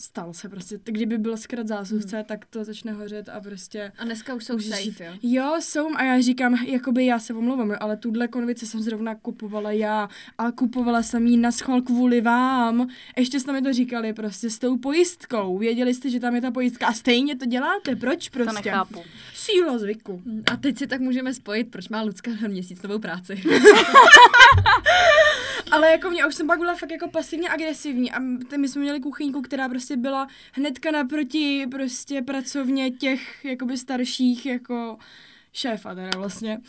stal 0.00 0.32
se 0.32 0.48
prostě, 0.48 0.78
kdyby 0.84 1.18
byl 1.18 1.36
zkrat 1.36 1.68
zásuvce, 1.68 2.16
Hmm. 2.16 2.24
tak 2.24 2.44
to 2.46 2.64
začne 2.64 2.92
hořet 2.92 3.28
a 3.28 3.40
prostě... 3.40 3.92
A 3.98 4.04
dneska 4.04 4.34
už 4.34 4.44
jsou 4.44 4.52
můžeš 4.52 4.70
safe, 4.70 4.82
žít. 4.82 5.00
jo? 5.00 5.12
Jo, 5.22 5.56
jsou 5.60 5.88
a 5.96 6.02
já 6.04 6.20
říkám, 6.20 6.54
jakoby 6.54 7.06
já 7.06 7.18
se 7.18 7.34
omlouvám, 7.34 7.72
ale 7.80 7.96
tuhle 7.96 8.28
konvici 8.28 8.66
jsem 8.66 8.80
zrovna 8.82 9.14
kupovala 9.14 9.70
já 9.72 10.08
a 10.38 10.52
kupovala 10.52 11.02
jsem 11.02 11.26
ji 11.26 11.36
na 11.36 11.52
schvál 11.52 11.82
kvůli 11.82 12.20
vám. 12.20 12.88
Ještě 13.16 13.40
jste 13.40 13.52
mi 13.52 13.62
to 13.62 13.72
říkali 13.72 14.12
prostě 14.12 14.50
s 14.50 14.58
tou 14.58 14.76
pojistkou. 14.78 15.58
Věděli 15.58 15.94
jste, 15.94 16.10
že 16.10 16.20
tam 16.20 16.34
je 16.34 16.40
ta 16.40 16.50
pojistka 16.50 16.86
a 16.86 16.92
stejně 16.92 17.36
to 17.36 17.46
děláte. 17.46 17.96
Proč 17.96 18.28
To 18.28 18.32
prostě? 18.38 18.54
nechápu. 18.64 19.02
Síla 19.34 19.78
zvyku. 19.78 20.22
A 20.52 20.56
teď 20.56 20.78
si 20.78 20.86
tak 20.86 21.00
můžeme 21.00 21.34
spojit, 21.34 21.70
proč 21.70 21.88
má 21.88 22.02
Lucka 22.02 22.30
na 22.42 22.48
měsíc 22.48 22.82
novou 22.82 22.98
práci. 22.98 23.42
Ale 25.70 25.90
jako 25.90 26.10
mě, 26.10 26.26
už 26.26 26.34
jsem 26.34 26.46
pak 26.46 26.58
byla 26.58 26.74
fakt 26.74 26.90
jako 26.90 27.08
pasivně 27.10 27.48
agresivní 27.48 28.12
a 28.12 28.18
my 28.56 28.68
jsme 28.68 28.82
měli 28.82 29.00
kuchyňku, 29.00 29.42
která 29.42 29.68
prostě 29.68 29.89
byla 29.96 30.28
hnedka 30.52 30.90
naproti 30.90 31.66
prostě 31.70 32.22
pracovně 32.22 32.90
těch 32.90 33.44
jakoby 33.44 33.78
starších 33.78 34.46
jako 34.46 34.98
šéfa 35.52 35.94
teda 35.94 36.10
vlastně. 36.16 36.60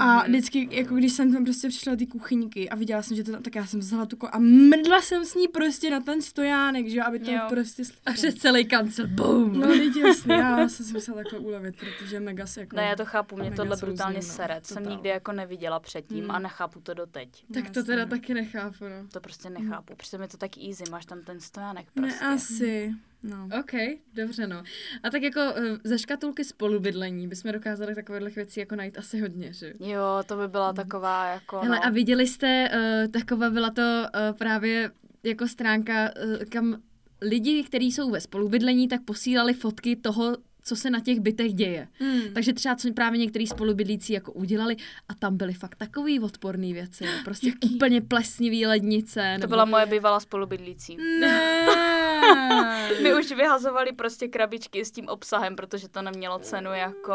A 0.00 0.14
Mhm. 0.16 0.28
vždycky, 0.28 0.68
jako 0.70 0.94
když 0.94 1.12
jsem 1.12 1.32
tam 1.32 1.44
prostě 1.44 1.68
přišla 1.68 1.92
do 1.92 1.98
ty 1.98 2.06
kuchyňky 2.06 2.68
a 2.70 2.74
viděla 2.76 3.02
jsem, 3.02 3.16
že 3.16 3.24
to 3.24 3.32
tam, 3.32 3.42
tak 3.42 3.54
já 3.54 3.66
jsem 3.66 3.80
vzala 3.80 4.06
tu 4.06 4.16
ko- 4.16 4.28
a 4.32 4.38
mrdla 4.38 5.02
jsem 5.02 5.24
s 5.24 5.34
ní 5.34 5.48
prostě 5.48 5.90
na 5.90 6.00
ten 6.00 6.22
stojánek, 6.22 6.88
že 6.88 6.98
jo, 6.98 7.04
aby 7.06 7.18
to 7.18 7.30
Jo. 7.30 7.40
prostě 7.48 7.82
A 8.06 8.12
přes 8.12 8.34
celý 8.34 8.64
kancel, 8.64 9.06
boom. 9.08 9.60
No, 9.60 9.66
teď 9.68 9.96
jasný, 9.96 10.34
já 10.34 10.68
jsem 10.68 10.86
si 10.86 10.92
musela 10.92 11.16
takhle 11.22 11.38
ulevit, 11.38 11.74
protože 11.76 12.20
mega 12.20 12.46
se 12.46 12.60
jako... 12.60 12.76
Ne, 12.76 12.82
já 12.82 12.96
to 12.96 13.04
chápu, 13.04 13.36
mě 13.36 13.50
tohle 13.50 13.76
brutálně 13.76 14.16
no, 14.18 14.22
sere. 14.22 14.60
To 14.60 14.66
jsem 14.74 14.84
nikdy 14.88 15.08
jako 15.08 15.32
neviděla 15.32 15.80
předtím 15.80 16.20
Hmm. 16.24 16.30
a 16.30 16.38
nechápu 16.38 16.80
to 16.80 16.94
doteď. 16.94 17.44
tak 17.54 17.70
to 17.70 17.82
teda 17.84 18.06
taky 18.06 18.34
nechápu, 18.34 18.84
no. 18.84 19.08
To 19.12 19.20
prostě 19.20 19.50
nechápu. 19.50 19.94
Přitom 19.96 20.22
je 20.22 20.28
to 20.28 20.36
tak 20.36 20.50
easy, 20.68 20.84
máš 20.90 21.06
tam 21.06 21.22
ten 21.22 21.40
stojánek 21.40 21.86
Ne, 21.96 22.02
prostě. 22.02 22.24
asi. 22.24 22.94
No. 23.22 23.48
OK, 23.60 23.72
dobře 24.14 24.46
no. 24.46 24.62
A 25.02 25.10
tak 25.10 25.22
jako 25.22 25.40
eh, 25.40 25.78
ze 25.84 25.98
škatulky 25.98 26.44
spolubydlení 26.44 27.28
bychom 27.28 27.52
dokázali 27.52 27.94
takových 27.94 28.36
věcí 28.36 28.60
jako 28.60 28.76
najít 28.76 28.98
asi 28.98 29.20
hodně, 29.20 29.52
že? 29.52 29.72
Jo, 29.80 30.02
to 30.26 30.36
by 30.36 30.48
byla 30.48 30.72
taková 30.72 31.26
jako, 31.26 31.60
Hele, 31.60 31.76
no. 31.76 31.86
a 31.86 31.90
viděli 31.90 32.26
jste, 32.26 32.70
uh, 33.04 33.12
taková 33.12 33.50
byla 33.50 33.70
to 33.70 33.82
uh, 33.82 34.36
právě 34.38 34.90
jako 35.22 35.48
stránka, 35.48 36.10
uh, 36.24 36.44
kam 36.48 36.76
lidi, 37.22 37.62
kteří 37.62 37.92
jsou 37.92 38.10
ve 38.10 38.20
spolubydlení, 38.20 38.88
tak 38.88 39.02
posílali 39.02 39.54
fotky 39.54 39.96
toho, 39.96 40.36
co 40.62 40.76
se 40.76 40.90
na 40.90 41.00
těch 41.00 41.20
bytech 41.20 41.54
děje. 41.54 41.88
Hmm. 41.92 42.20
Takže 42.34 42.52
třeba 42.52 42.76
co 42.76 42.92
právě 42.92 43.18
některý 43.18 43.46
spolubydlící 43.46 44.12
jako 44.12 44.32
udělali 44.32 44.76
a 45.08 45.14
tam 45.14 45.36
byly 45.36 45.52
fakt 45.52 45.74
takový 45.74 46.20
odporný 46.20 46.72
věci. 46.72 47.04
Prostě 47.24 47.48
Jaký? 47.48 47.74
úplně 47.74 48.00
plesnivý 48.00 48.66
lednice. 48.66 49.32
To 49.34 49.40
nebo- 49.40 49.50
byla 49.50 49.64
moje 49.64 49.86
bývalá 49.86 50.20
spolubydlící. 50.20 50.96
Ne. 51.20 51.66
My 53.02 53.14
už 53.20 53.32
vyhazovali 53.32 53.92
prostě 53.92 54.28
krabičky 54.28 54.84
s 54.84 54.90
tím 54.90 55.08
obsahem, 55.08 55.56
protože 55.56 55.88
to 55.88 56.02
nemělo 56.02 56.38
cenu 56.38 56.70
jako... 56.72 57.14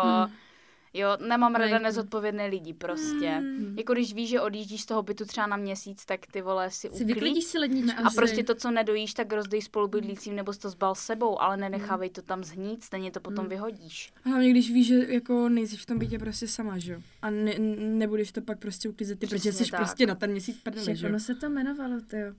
Jo, 0.96 1.18
nemám 1.28 1.56
ráda 1.56 1.80
nezodpovědné 1.80 2.46
lidi 2.48 2.74
prostě. 2.74 3.40
Mm. 3.40 3.76
Jako 3.78 3.94
když 3.94 4.14
víš, 4.14 4.30
že 4.30 4.42
odjíždíš 4.42 4.82
z 4.82 4.86
toho 4.86 5.04
bytu 5.04 5.26
třeba 5.26 5.48
na 5.48 5.58
měsíc, 5.58 6.06
tak 6.06 6.20
ty 6.32 6.42
vole 6.42 6.72
si 6.72 6.90
vyklidíš 7.06 7.44
si 7.44 7.60
ledničku. 7.60 8.02
A 8.06 8.10
prostě 8.16 8.44
to, 8.44 8.56
co 8.56 8.72
nedojíš, 8.72 9.14
tak 9.14 9.34
rozdej 9.34 9.62
spolubydlícím 9.62 10.36
nebo 10.36 10.54
to 10.54 10.70
zbal 10.70 10.96
sebou, 10.96 11.42
ale 11.42 11.58
nenechávej 11.58 12.10
to 12.10 12.22
tam 12.22 12.44
zhnít, 12.44 12.84
stejně 12.84 13.12
to 13.12 13.20
potom 13.20 13.46
Mm. 13.46 13.50
vyhodíš. 13.50 14.14
Hlavně 14.24 14.52
když 14.52 14.72
víš, 14.72 14.88
že 14.88 14.96
jako 15.14 15.50
nejsi 15.50 15.78
v 15.78 15.86
tom 15.86 16.00
bytě 16.00 16.20
prostě 16.20 16.48
sama, 16.48 16.78
že 16.78 16.94
jo? 16.94 17.00
A 17.22 17.30
ne, 17.30 17.54
nebudeš 17.80 18.32
to 18.32 18.42
pak 18.42 18.60
prostě 18.60 18.90
uklízet 18.90 19.20
ty, 19.20 19.28
protože 19.28 19.54
jsi 19.54 19.66
tak. 19.72 19.80
prostě 19.80 20.06
na 20.06 20.16
ten 20.16 20.32
měsíc 20.32 20.58
prdeli, 20.64 20.84
Však 20.86 20.96
že 20.96 21.08
jo? 21.08 21.20
se 21.20 21.36
to 21.36 21.46
jmenovalo, 21.46 22.02
tyjo. 22.08 22.34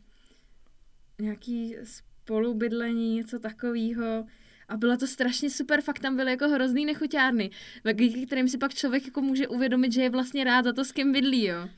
Nějaký 1.20 1.76
spolubydlení, 2.24 3.14
něco 3.14 3.38
takového. 3.38 4.26
A 4.68 4.76
bylo 4.76 4.96
to 4.96 5.06
strašně 5.06 5.50
super, 5.50 5.80
fakt 5.80 5.98
tam 5.98 6.16
byly 6.16 6.30
jako 6.30 6.48
hrozný 6.48 6.84
nechuťárny, 6.84 7.50
díky 7.92 8.26
kterým 8.26 8.48
si 8.48 8.58
pak 8.58 8.74
člověk 8.74 9.04
jako 9.04 9.20
může 9.20 9.48
uvědomit, 9.48 9.92
že 9.92 10.02
je 10.02 10.10
vlastně 10.10 10.44
rád 10.44 10.64
za 10.64 10.72
to, 10.72 10.84
s 10.84 10.92
kým 10.92 11.12
bydlí, 11.12 11.44
jo. 11.44 11.68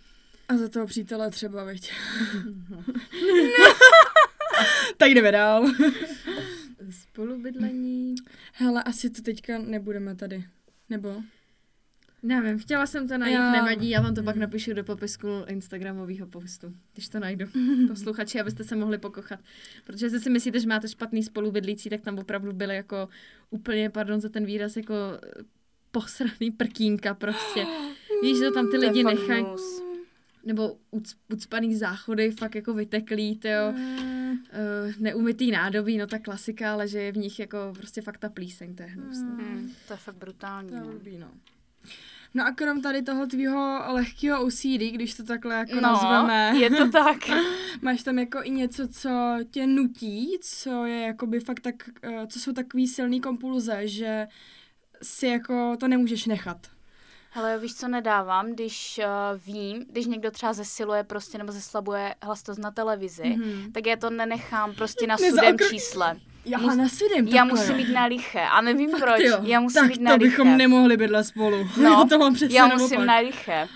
A 0.48 0.56
za 0.56 0.68
toho 0.68 0.86
přítele 0.86 1.30
třeba, 1.30 1.64
veď. 1.64 1.86
tak 4.96 5.10
jdeme 5.10 5.32
dál. 5.32 5.72
Spolubydlení... 6.90 8.14
Hele, 8.52 8.82
asi 8.82 9.10
to 9.10 9.22
teďka 9.22 9.58
nebudeme 9.58 10.14
tady. 10.14 10.44
Nebo? 10.88 11.22
Nevím, 12.26 12.58
chtěla 12.58 12.86
jsem 12.86 13.08
to 13.08 13.18
najít, 13.18 13.34
Já- 13.34 13.52
nevadí, 13.52 13.90
já 13.90 14.00
vám 14.00 14.14
to 14.14 14.22
pak 14.22 14.34
Mm. 14.36 14.40
napíšu 14.40 14.72
do 14.74 14.84
popisku 14.84 15.28
Instagramového 15.48 16.26
postu, 16.26 16.74
když 16.92 17.08
to 17.08 17.20
najdu. 17.20 17.46
Posluchači, 17.88 18.40
abyste 18.40 18.64
se 18.64 18.76
mohli 18.76 18.98
pokochat. 18.98 19.40
Protože 19.84 20.06
jestli 20.06 20.20
si 20.20 20.30
myslíte, 20.30 20.60
že 20.60 20.68
máte 20.68 20.88
špatný 20.88 21.22
spolubydlící, 21.22 21.90
tak 21.90 22.00
tam 22.00 22.18
opravdu 22.18 22.52
byly 22.52 22.76
jako 22.76 23.08
úplně, 23.50 23.90
pardon 23.90 24.20
za 24.20 24.28
ten 24.28 24.44
výraz, 24.46 24.76
jako 24.76 24.94
posraný 25.90 26.50
prkínka 26.56 27.14
prostě. 27.14 27.66
Víš, 28.22 28.38
že 28.38 28.50
tam 28.50 28.70
ty 28.70 28.76
lidi 28.76 29.04
nechají, 29.04 29.44
nebo 30.44 30.76
uc, 30.90 31.16
ucpaný 31.32 31.74
záchody, 31.76 32.30
fakt 32.30 32.54
jako 32.54 32.74
vyteklý. 32.74 33.40
Mm. 33.76 34.30
Uh, 34.30 34.36
neumytý 34.98 35.50
nádobí, 35.50 35.98
no 35.98 36.06
ta 36.06 36.18
klasika, 36.18 36.72
ale 36.72 36.88
že 36.88 36.98
je 37.02 37.12
v 37.12 37.16
nich 37.16 37.38
jako 37.38 37.58
prostě 37.76 38.02
fakt 38.02 38.18
ta 38.18 38.28
plíseň, 38.28 38.74
to 38.74 38.82
je 38.82 38.88
hnusné. 38.88 39.28
Hmm, 39.44 39.70
to 39.88 39.92
je 39.92 39.96
fakt 39.96 40.16
brutální. 40.16 40.68
To 40.68 40.74
je 40.74 40.80
no. 40.80 40.86
blbý, 40.86 41.18
no. 41.18 41.30
No 42.34 42.46
a 42.46 42.50
krom 42.52 42.82
tady 42.82 43.02
toho 43.02 43.26
tvýho 43.26 43.80
lehkého 43.86 44.42
OCD, 44.44 44.64
když 44.92 45.14
to 45.14 45.24
takhle 45.24 45.54
jako 45.54 45.74
No, 45.74 45.80
nazveme, 45.80 46.52
je 46.58 46.70
to 46.70 46.90
tak. 46.90 47.16
máš 47.82 48.02
tam 48.02 48.18
jako 48.18 48.38
i 48.42 48.50
něco, 48.50 48.88
co 48.88 49.10
tě 49.50 49.66
nutí, 49.66 50.38
co 50.42 50.84
je 50.84 51.00
jakoby 51.00 51.40
fakt 51.40 51.60
tak, 51.60 51.74
eh, 52.02 52.26
co 52.26 52.40
jsou 52.40 52.52
takový 52.52 52.86
silný 52.88 53.20
kompulze, 53.20 53.88
že 53.88 54.26
si 55.02 55.26
jako 55.26 55.76
to 55.80 55.88
nemůžeš 55.88 56.26
nechat. 56.26 56.56
Hele, 57.30 57.58
víš, 57.58 57.74
co 57.74 57.88
nedávám, 57.88 58.52
když 58.52 59.00
uh, 59.04 59.40
vím, 59.54 59.84
když 59.90 60.06
někdo 60.06 60.30
třeba 60.30 60.52
zesiluje 60.52 61.04
prostě 61.04 61.38
nebo 61.38 61.52
zeslabuje 61.52 62.14
hlasitost 62.22 62.58
na 62.60 62.70
televizi, 62.70 63.22
Mhm. 63.36 63.72
tak 63.72 63.86
já 63.86 63.96
to 63.96 64.10
nenechám 64.10 64.74
prostě 64.74 65.06
na 65.06 65.16
sudem 65.30 65.56
čísle. 65.70 66.16
Já 66.46 66.58
Mus- 66.58 66.76
na 66.76 66.88
sudem 66.88 67.28
Já 67.28 67.44
musím 67.44 67.76
mít 67.76 67.92
na 67.92 68.04
liche 68.06 68.40
a 68.40 68.60
nevím 68.60 68.90
proč. 68.90 69.20
jo. 69.20 69.38
Já 69.42 69.60
musím 69.60 69.80
Tak 69.82 69.90
mít 69.90 70.00
na 70.00 70.10
to 70.10 70.16
liche. 70.24 70.30
bychom 70.30 70.56
nemohli 70.56 70.96
bydlet 70.96 71.26
spolu. 71.26 71.68
No, 71.82 72.08
to 72.08 72.18
mám 72.18 72.34
přesně 72.34 72.58
Já 72.58 72.66
musím 72.66 73.06
na 73.06 73.18
liche. 73.18 73.68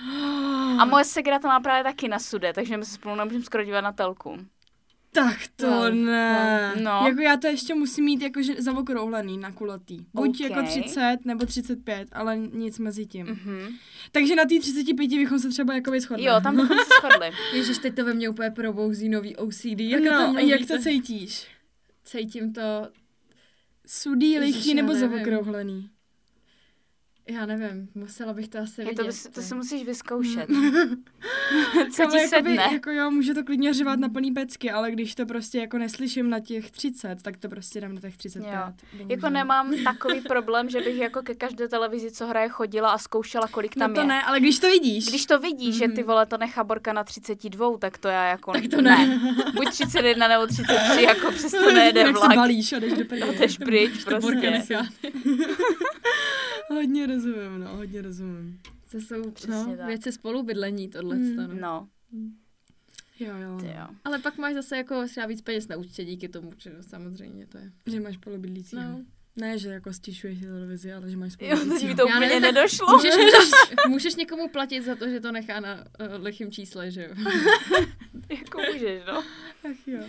A 0.79 0.85
moje 0.85 1.05
segra 1.05 1.39
to 1.39 1.49
má 1.49 1.61
právě 1.61 1.85
taky 1.85 2.09
na 2.09 2.19
sude, 2.19 2.53
takže 2.53 2.77
my 2.77 2.85
se 2.85 2.95
spolu 2.95 3.17
nemůžeme 3.17 3.45
skoro 3.45 3.65
dívat 3.65 3.81
na 3.81 3.93
telku. 3.93 4.39
Tak 5.12 5.37
to 5.57 5.67
Wow, 5.67 5.95
ne. 5.95 6.73
No. 6.83 7.03
Jako 7.09 7.21
já 7.21 7.37
to 7.37 7.47
ještě 7.47 7.75
musím 7.75 8.05
mít 8.05 8.23
jakože 8.23 8.55
zaokrouhlený 8.59 9.39
na 9.39 9.53
kulatý. 9.53 9.99
Buď 10.15 10.29
OK. 10.45 10.50
jako 10.50 10.62
30 10.67 11.17
nebo 11.25 11.47
35, 11.47 12.09
ale 12.12 12.37
nic 12.39 12.79
mezi 12.79 13.07
tím. 13.07 13.27
Mhm. 13.27 13.69
Takže 14.12 14.37
na 14.37 14.43
té 14.45 14.59
35 14.61 15.09
bychom 15.19 15.39
se 15.39 15.49
třeba 15.49 15.75
jako 15.75 15.93
shodli. 16.00 16.25
Jo, 16.27 16.41
tam 16.43 16.57
bychom 16.57 16.79
se 16.79 16.85
shodli. 17.00 17.31
Ježiš, 17.53 17.79
teď 17.79 17.95
to 17.97 18.05
ve 18.05 18.15
mně 18.15 18.29
úplně 18.29 18.50
probouzí 18.50 19.09
nový 19.09 19.37
OCD. 19.37 19.81
Jak 19.81 20.03
no, 20.03 20.33
to 20.35 20.39
jak 20.39 20.61
to 20.69 20.79
cítíš? 20.79 21.47
Cítím 22.11 22.52
to, 22.52 22.88
Sudý, 23.87 24.38
lichý 24.38 24.75
nebo 24.75 24.93
nevím. 24.93 25.90
Já 27.33 27.47
nevím, 27.47 27.89
musela 27.95 28.33
bych 28.33 28.49
to 28.49 28.59
asi 28.59 28.81
Je 28.81 28.85
vidět. 28.85 28.97
to, 29.03 29.05
bys, 29.07 29.29
to 29.35 29.43
si 29.43 29.55
musíš 29.55 29.85
vyzkoušet. 29.87 30.47
Co 31.91 31.97
Kamo, 32.03 32.11
ti 32.11 32.17
jakoby, 32.17 32.29
sedne? 32.29 32.69
Jako 32.73 32.91
jo, 32.91 33.11
může 33.11 33.35
to 33.35 33.45
klidně 33.45 33.75
řvat 33.75 33.99
na 34.01 34.09
plný 34.09 34.31
pecky, 34.33 34.71
ale 34.71 34.91
když 34.91 35.15
to 35.15 35.27
prostě 35.27 35.59
jako 35.59 35.79
neslyším 35.79 36.31
na 36.31 36.41
těch 36.41 36.71
30, 36.71 37.23
tak 37.23 37.37
to 37.37 37.49
prostě 37.49 37.81
dám 37.81 37.95
na 37.95 38.01
těch 38.01 38.17
35. 38.17 38.53
Jo. 38.55 39.07
Jako 39.09 39.31
nemám 39.31 39.75
takový 39.85 40.21
problém, 40.21 40.69
že 40.71 40.81
bych 40.81 40.97
jako 40.97 41.23
ke 41.23 41.35
každé 41.35 41.69
televizi, 41.69 42.11
co 42.11 42.27
hraje, 42.27 42.49
chodila 42.49 42.91
a 42.91 42.99
zkoušela, 42.99 43.49
kolik 43.49 43.75
tam 43.75 43.91
No 43.91 43.95
to 43.95 44.01
je. 44.01 44.07
ne, 44.07 44.23
ale 44.23 44.41
když 44.41 44.59
to 44.59 44.67
vidíš. 44.67 45.07
Když 45.09 45.27
to 45.27 45.39
vidíš, 45.39 45.75
že 45.77 45.89
ty 45.89 46.01
Mhm. 46.01 46.05
vole 46.07 46.27
to 46.27 46.39
nechá 46.39 46.65
Borka 46.65 46.93
na 46.93 47.05
32, 47.05 47.79
tak 47.79 47.99
to 47.99 48.09
já 48.09 48.25
jako 48.27 48.53
Tak 48.53 48.63
to 48.71 48.81
ne. 48.81 49.21
Buď 49.55 49.69
31 49.71 50.29
nebo 50.29 50.47
33, 50.47 51.03
jako 51.03 51.33
přesto 51.33 51.73
nejde 51.73 52.01
Jak 52.01 52.17
se 52.17 52.21
vlak. 52.27 52.37
balíš 52.37 52.73
a 52.73 52.79
jdeš 52.79 52.93
do 52.93 53.05
prdele. 53.05 53.35
A 53.35 53.39
jdeš 53.39 53.59
pryč 53.59 54.05
prostě. 54.05 54.63
Hodně 56.71 57.07
rozumím, 57.07 57.59
no, 57.59 57.77
hodně 57.77 58.03
rozumím. 58.03 58.61
To 58.91 59.00
jsou 59.00 59.31
Přesně 59.31 59.55
no, 59.55 59.77
tak. 59.77 59.87
věci 59.87 60.12
spolubydlení, 60.12 60.89
tohle. 60.89 61.17
Mm. 61.17 61.37
No. 61.37 61.49
No, 61.61 61.89
Jo, 63.21 63.33
jo. 63.37 63.59
ty 63.61 63.67
jo. 63.67 63.87
Ale 64.05 64.19
pak 64.19 64.39
máš 64.39 64.55
zase 64.55 64.77
jako 64.77 65.07
třeba 65.07 65.27
víc 65.27 65.43
peněz 65.43 65.69
na 65.69 65.77
účtě 65.77 66.05
díky 66.05 66.29
tomu, 66.29 66.53
že 66.59 66.71
no, 66.77 66.83
samozřejmě 66.83 67.47
to 67.47 67.59
je. 67.59 67.73
Že 67.87 68.00
máš 68.00 68.17
polobydlícího. 68.17 68.83
No. 68.83 69.05
Ne, 69.37 69.59
že 69.59 69.69
jako 69.69 69.93
stišuješ 69.93 70.41
televizi, 70.41 70.93
ale 70.93 71.11
že 71.11 71.17
máš 71.17 71.33
Jo, 71.41 71.57
teď 71.57 71.89
mi 71.89 71.95
to 71.95 72.09
Já 72.09 72.15
úplně 72.17 72.21
nevím, 72.29 72.43
nedošlo. 72.43 72.87
Můžeš, 72.97 73.15
můžeš, 73.17 73.50
můžeš 73.89 74.15
někomu 74.15 74.49
platit 74.49 74.83
za 74.83 74.95
to, 74.95 75.09
že 75.09 75.21
to 75.21 75.33
nechá 75.33 75.61
na 75.61 75.75
uh, 75.75 76.25
lichým 76.25 76.50
čísle, 76.53 76.91
že 76.91 77.03
jo? 77.03 77.15
jako 78.39 78.61
můžeš, 78.73 79.03
no. 79.07 79.19
Ach 79.71 79.89
jo. 79.89 80.00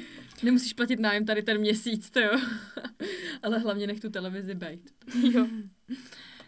Nemusíš 0.43 0.73
platit 0.73 0.99
nájem 0.99 1.25
tady 1.25 1.41
ten 1.43 1.57
měsíc, 1.57 2.09
to 2.09 2.19
jo. 2.19 2.39
Ale 3.43 3.59
hlavně 3.59 3.87
nech 3.87 3.99
tu 3.99 4.09
televizi 4.09 4.55
bejt. 4.55 4.91
jo. 5.33 5.47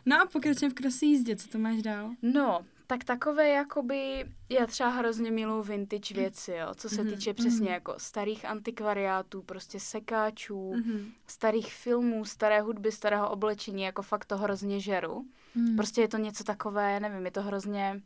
No 0.06 0.22
a 0.22 0.26
pokračujeme 0.26 0.72
v 0.72 0.76
krasné 0.76 1.08
jízdě, 1.08 1.36
co 1.36 1.48
to 1.48 1.58
máš 1.58 1.82
dál? 1.82 2.10
No, 2.22 2.66
tak 2.88 3.04
takové 3.04 3.50
jakoby, 3.50 4.26
já 4.50 4.66
třeba 4.66 4.90
hrozně 4.90 5.32
miluji 5.32 5.64
vintage 5.64 6.14
věci, 6.16 6.52
jo, 6.52 6.68
co 6.76 6.90
se 6.90 7.04
Mhm, 7.04 7.14
týče 7.14 7.34
přesně 7.34 7.66
mhm. 7.66 7.74
jako 7.74 7.94
starých 7.98 8.46
antikvariátů, 8.46 9.42
prostě 9.42 9.80
sekáčů, 9.80 10.74
Mhm. 10.74 11.12
starých 11.28 11.74
filmů, 11.74 12.26
staré 12.26 12.62
hudby, 12.62 12.92
starého 12.92 13.30
oblečení, 13.30 13.84
jako 13.84 14.02
fakt 14.02 14.26
to 14.26 14.38
hrozně 14.38 14.80
žeru. 14.80 15.26
Hmm. 15.56 15.76
Prostě 15.76 16.02
je 16.02 16.08
to 16.08 16.18
něco 16.18 16.44
takové, 16.44 17.00
nevím, 17.00 17.26
je 17.26 17.32
to 17.32 17.42
hrozně, 17.42 18.02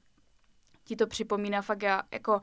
ti 0.83 0.95
to 0.95 1.07
připomíná 1.07 1.61
fakt, 1.61 1.81
já 1.83 2.03
jako 2.11 2.41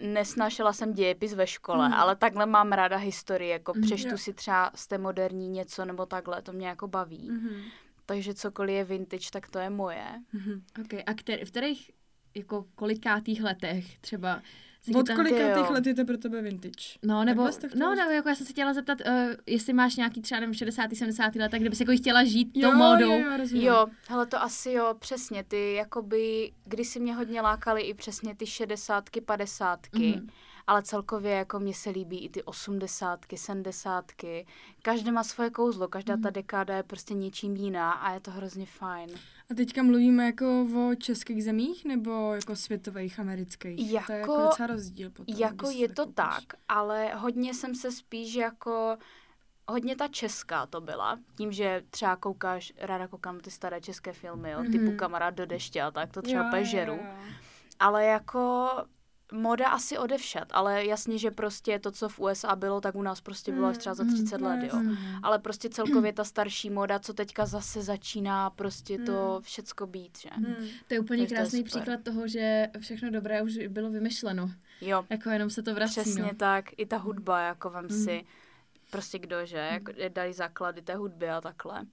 nesnášela 0.00 0.72
jsem 0.72 0.92
dějepis 0.92 1.34
ve 1.34 1.46
škole, 1.46 1.88
Mhm. 1.88 1.94
ale 1.98 2.16
takhle 2.16 2.46
mám 2.46 2.72
ráda 2.72 2.96
historii, 2.96 3.50
jako 3.50 3.72
Mhm. 3.74 3.82
přečtu 3.82 4.10
Jo. 4.10 4.18
si 4.18 4.32
třeba 4.34 4.70
z 4.74 4.86
té 4.86 4.98
moderní 4.98 5.48
něco 5.48 5.84
nebo 5.84 6.06
takhle, 6.06 6.42
to 6.42 6.52
mě 6.52 6.68
jako 6.68 6.88
baví. 6.88 7.30
Mhm. 7.30 7.62
Takže 8.06 8.34
cokoliv 8.34 8.74
je 8.74 8.84
vintage, 8.84 9.30
tak 9.32 9.50
to 9.50 9.58
je 9.58 9.70
moje. 9.70 10.06
Mhm. 10.32 10.62
Okay. 10.84 11.02
A 11.06 11.14
který, 11.14 11.44
v 11.44 11.50
kterých 11.50 11.90
jako 12.34 12.66
kolikátých 12.74 13.42
letech 13.42 13.98
třeba 13.98 14.42
se 14.82 14.98
Od 14.98 15.08
kolika 15.08 15.54
těch 15.54 15.70
let 15.70 15.86
je 15.86 15.94
to 15.94 16.04
pro 16.04 16.18
tebe 16.18 16.42
vintage? 16.42 16.98
No, 17.02 17.24
nebo, 17.24 17.48
no, 17.74 17.94
nebo 17.94 18.10
jako 18.10 18.28
já 18.28 18.34
jsem 18.34 18.46
se 18.46 18.52
chtěla 18.52 18.74
zeptat, 18.74 18.98
uh, 19.00 19.14
jestli 19.46 19.72
máš 19.72 19.96
nějaký 19.96 20.22
třeba 20.22 20.40
nevím, 20.40 20.54
60. 20.54 20.90
70. 20.94 21.34
let, 21.34 21.52
kdyby 21.52 21.76
si 21.76 21.82
jako 21.82 21.96
chtěla 21.96 22.24
žít 22.24 22.52
tou 22.52 22.60
jo, 22.60 22.72
módou. 22.72 23.10
Jo, 23.10 23.18
jo, 23.18 23.36
rozumím. 23.36 23.64
Jo, 23.64 23.86
hele 24.08 24.26
to 24.26 24.42
asi 24.42 24.72
jo, 24.72 24.94
přesně, 24.98 25.44
ty 25.44 25.74
jakoby, 25.74 26.52
když 26.64 26.88
si 26.88 27.00
mě 27.00 27.14
hodně 27.14 27.40
lákaly 27.40 27.82
i 27.82 27.94
přesně 27.94 28.34
ty 28.34 28.46
šedesátky, 28.46 29.20
padesátky, 29.20 30.14
Mhm. 30.16 30.28
Ale 30.66 30.82
celkově 30.82 31.32
jako 31.32 31.58
mně 31.60 31.74
se 31.74 31.90
líbí 31.90 32.18
i 32.24 32.28
ty 32.28 32.42
osmdesátky, 32.42 33.36
sedmdesátky. 33.36 34.46
Každý 34.82 35.12
má 35.12 35.24
svoje 35.24 35.50
kouzlo, 35.50 35.88
každá 35.88 36.14
Mhm. 36.14 36.22
ta 36.22 36.30
dekáda 36.30 36.76
je 36.76 36.82
prostě 36.82 37.14
něčím 37.14 37.56
jiná 37.56 37.92
a 37.92 38.12
je 38.12 38.20
to 38.20 38.30
hrozně 38.30 38.66
fajn. 38.66 39.10
A 39.50 39.54
teďka 39.54 39.82
mluvíme 39.82 40.26
jako 40.26 40.62
o 40.90 40.94
českých 40.94 41.44
zemích 41.44 41.84
nebo 41.84 42.34
jako 42.34 42.56
světových, 42.56 43.20
amerických? 43.20 43.76
to 44.06 44.12
je 44.12 44.18
jako 44.18 44.32
Jako- 44.32 44.42
docela 44.44 44.66
rozdíl 44.66 45.10
potom. 45.10 45.34
Jako 45.38 45.70
je 45.70 45.88
to 45.88 46.06
koukneš. 46.06 46.14
tak, 46.14 46.44
ale 46.68 47.14
hodně 47.14 47.54
jsem 47.54 47.74
se 47.74 47.92
spíš 47.92 48.34
jako 48.34 48.96
hodně 49.68 49.96
ta 49.96 50.08
česká 50.08 50.66
to 50.66 50.80
byla, 50.80 51.18
tím, 51.36 51.52
že 51.52 51.82
třeba 51.90 52.16
koukáš, 52.16 52.72
ráda 52.78 53.08
koukám 53.08 53.40
ty 53.40 53.50
staré 53.50 53.80
české 53.80 54.12
filmy, 54.12 54.50
jo, 54.50 54.62
typu 54.72 54.84
Mhm. 54.84 54.96
Kamarád 54.96 55.34
do 55.34 55.46
deště 55.46 55.82
a 55.82 55.90
tak, 55.90 56.12
to 56.12 56.22
třeba 56.22 56.40
Jo, 56.42 56.48
úplně 56.48 56.62
jo, 56.62 56.94
jo. 56.94 56.98
Ale 57.78 58.04
jako 58.04 58.68
moda 59.32 59.68
asi 59.68 59.98
odevšat, 59.98 60.48
ale 60.50 60.84
jasně, 60.86 61.18
že 61.18 61.30
prostě 61.30 61.78
to, 61.78 61.90
co 61.90 62.08
v 62.08 62.18
USA 62.18 62.56
bylo, 62.56 62.80
tak 62.80 62.94
u 62.94 63.02
nás 63.02 63.20
prostě 63.20 63.52
bylo 63.52 63.66
až 63.66 63.78
třeba 63.78 63.94
za 63.94 64.04
Mm, 64.04 64.14
30 64.14 64.38
no 64.40 64.48
let, 64.48 64.60
jo. 64.62 64.68
jasně. 64.72 64.96
Ale 65.22 65.38
prostě 65.38 65.68
celkově 65.68 66.12
ta 66.12 66.24
starší 66.24 66.70
moda, 66.70 66.98
co 66.98 67.12
teďka 67.14 67.46
zase 67.46 67.82
začíná 67.82 68.50
prostě 68.50 68.98
to 68.98 69.34
Mm. 69.36 69.42
všecko 69.42 69.86
být, 69.86 70.18
že? 70.18 70.28
Hmm. 70.32 70.54
To 70.88 70.94
je 70.94 71.00
úplně 71.00 71.22
Takže 71.22 71.34
to 71.34 71.38
je 71.40 71.42
krásný 71.44 71.58
super. 71.58 71.70
příklad 71.70 72.00
toho, 72.02 72.28
že 72.28 72.66
všechno 72.78 73.10
dobré 73.10 73.42
už 73.42 73.58
bylo 73.68 73.90
vymyšleno. 73.90 74.50
Jo, 74.80 75.04
Jako 75.10 75.30
jenom 75.30 75.50
se 75.50 75.62
to 75.62 75.74
vrací. 75.74 76.00
přesně 76.00 76.22
no. 76.22 76.30
tak. 76.36 76.64
I 76.76 76.86
ta 76.86 76.96
hudba, 76.96 77.40
jako 77.40 77.70
vem 77.70 77.84
Mm. 77.84 78.04
si. 78.04 78.24
Prostě 78.92 79.18
kdo, 79.18 79.46
že, 79.46 79.56
jako 79.56 79.92
dali 80.08 80.32
základy 80.32 80.82
té 80.82 80.94
hudby 80.94 81.28
a 81.28 81.40
takhle. 81.40 81.86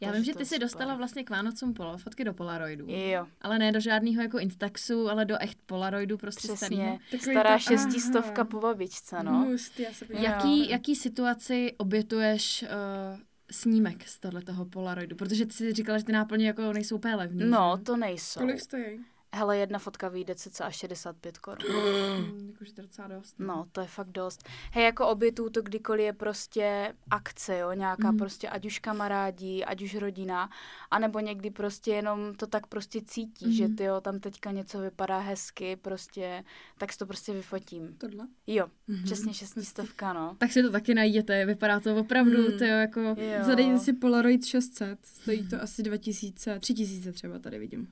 Já 0.00 0.08
Takže 0.10 0.16
vím, 0.20 0.24
že 0.24 0.34
ty 0.34 0.46
si 0.46 0.58
dostala 0.58 0.94
vlastně 0.94 1.24
k 1.24 1.30
Vánocům 1.30 1.74
polo, 1.74 1.98
fotky 1.98 2.24
do 2.24 2.34
Polaroidu. 2.34 2.86
Jo, 2.88 3.26
Ale 3.40 3.58
ne 3.58 3.72
do 3.72 3.80
žádného 3.80 4.22
jako 4.22 4.38
Instaxu, 4.38 5.08
ale 5.08 5.24
do 5.24 5.36
echt 5.40 5.58
Polaroidu 5.66 6.18
prostě 6.18 6.48
přesně. 6.52 6.98
Takový 7.10 7.32
Stará 7.32 7.54
to- 7.54 7.58
šestistovka 7.58 8.42
aha. 8.42 8.50
po 8.50 8.60
babičce, 8.60 9.22
no. 9.22 9.32
Hustý, 9.44 9.82
já 9.82 9.92
se. 9.92 10.06
Jaký, 10.10 10.70
jaký 10.70 10.96
situaci 10.96 11.74
obětuješ 11.78 12.62
uh, 12.62 13.20
snímek 13.50 14.08
z 14.08 14.20
tohletoho 14.20 14.64
Polaroidu? 14.64 15.16
Protože 15.16 15.46
ty 15.46 15.52
si 15.52 15.72
říkala, 15.72 15.98
že 15.98 16.04
ty 16.04 16.12
náplně 16.12 16.46
jako 16.46 16.72
nejsou 16.72 16.96
úplně 16.96 17.14
levný. 17.14 17.50
No, 17.50 17.74
že? 17.78 17.84
to 17.84 17.96
nejsou. 17.96 18.40
Kolik 18.40 18.60
stojí? 18.60 19.00
Hele, 19.34 19.58
jedna 19.58 19.78
fotka 19.78 20.08
vyjde 20.08 20.34
cca 20.34 20.70
65 20.70 21.38
korun. 21.38 21.58
Mm, 22.14 22.48
Jakože 22.52 22.72
to 22.72 22.80
je 22.80 22.86
docela 22.86 23.08
dost. 23.08 23.34
No, 23.38 23.66
to 23.72 23.80
je 23.80 23.86
fakt 23.86 24.08
dost. 24.08 24.48
Hej, 24.72 24.84
jako 24.84 25.08
obětuju 25.08 25.50
to 25.50 25.62
kdykoliv 25.62 26.04
je 26.04 26.12
prostě 26.12 26.94
akce, 27.10 27.58
jo, 27.58 27.72
nějaká 27.72 28.10
mm. 28.10 28.18
prostě, 28.18 28.48
ať 28.48 28.66
už 28.66 28.78
kamarádi, 28.78 29.64
ať 29.64 29.82
už 29.82 29.94
rodina, 29.94 30.50
anebo 30.90 31.20
někdy 31.20 31.50
prostě 31.50 31.90
jenom 31.90 32.34
to 32.34 32.46
tak 32.46 32.66
prostě 32.66 33.00
cítí, 33.06 33.46
mm. 33.46 33.52
že 33.52 33.64
Mhm. 33.66 33.76
ty 33.76 33.84
jo, 33.84 34.00
tam 34.00 34.20
teďka 34.20 34.50
něco 34.50 34.78
vypadá 34.80 35.18
hezky, 35.18 35.76
prostě, 35.76 36.44
tak 36.78 36.92
si 36.92 36.98
to 36.98 37.06
prostě 37.06 37.32
vyfotím. 37.32 37.94
Tohle? 37.98 38.26
Jo, 38.46 38.66
Mhm. 38.88 38.98
mm-hmm. 38.98 39.04
přesně 39.04 39.34
šestistovka, 39.34 40.12
no. 40.12 40.36
Tak 40.38 40.52
si 40.52 40.62
to 40.62 40.70
taky 40.70 40.94
najděte, 40.94 41.46
vypadá 41.46 41.80
to 41.80 41.96
opravdu, 41.96 42.36
Hmm. 42.42 42.52
mm. 42.52 42.58
to 42.58 42.64
jako... 42.64 43.00
Jo. 43.00 43.44
Zadejte 43.44 43.78
si 43.78 43.92
Polaroid 43.92 44.44
600, 44.44 45.06
stojí 45.06 45.48
to 45.48 45.62
asi 45.62 45.82
2000, 45.82 46.58
3000 46.60 47.12
třeba 47.12 47.38
tady 47.38 47.58
vidím. 47.58 47.88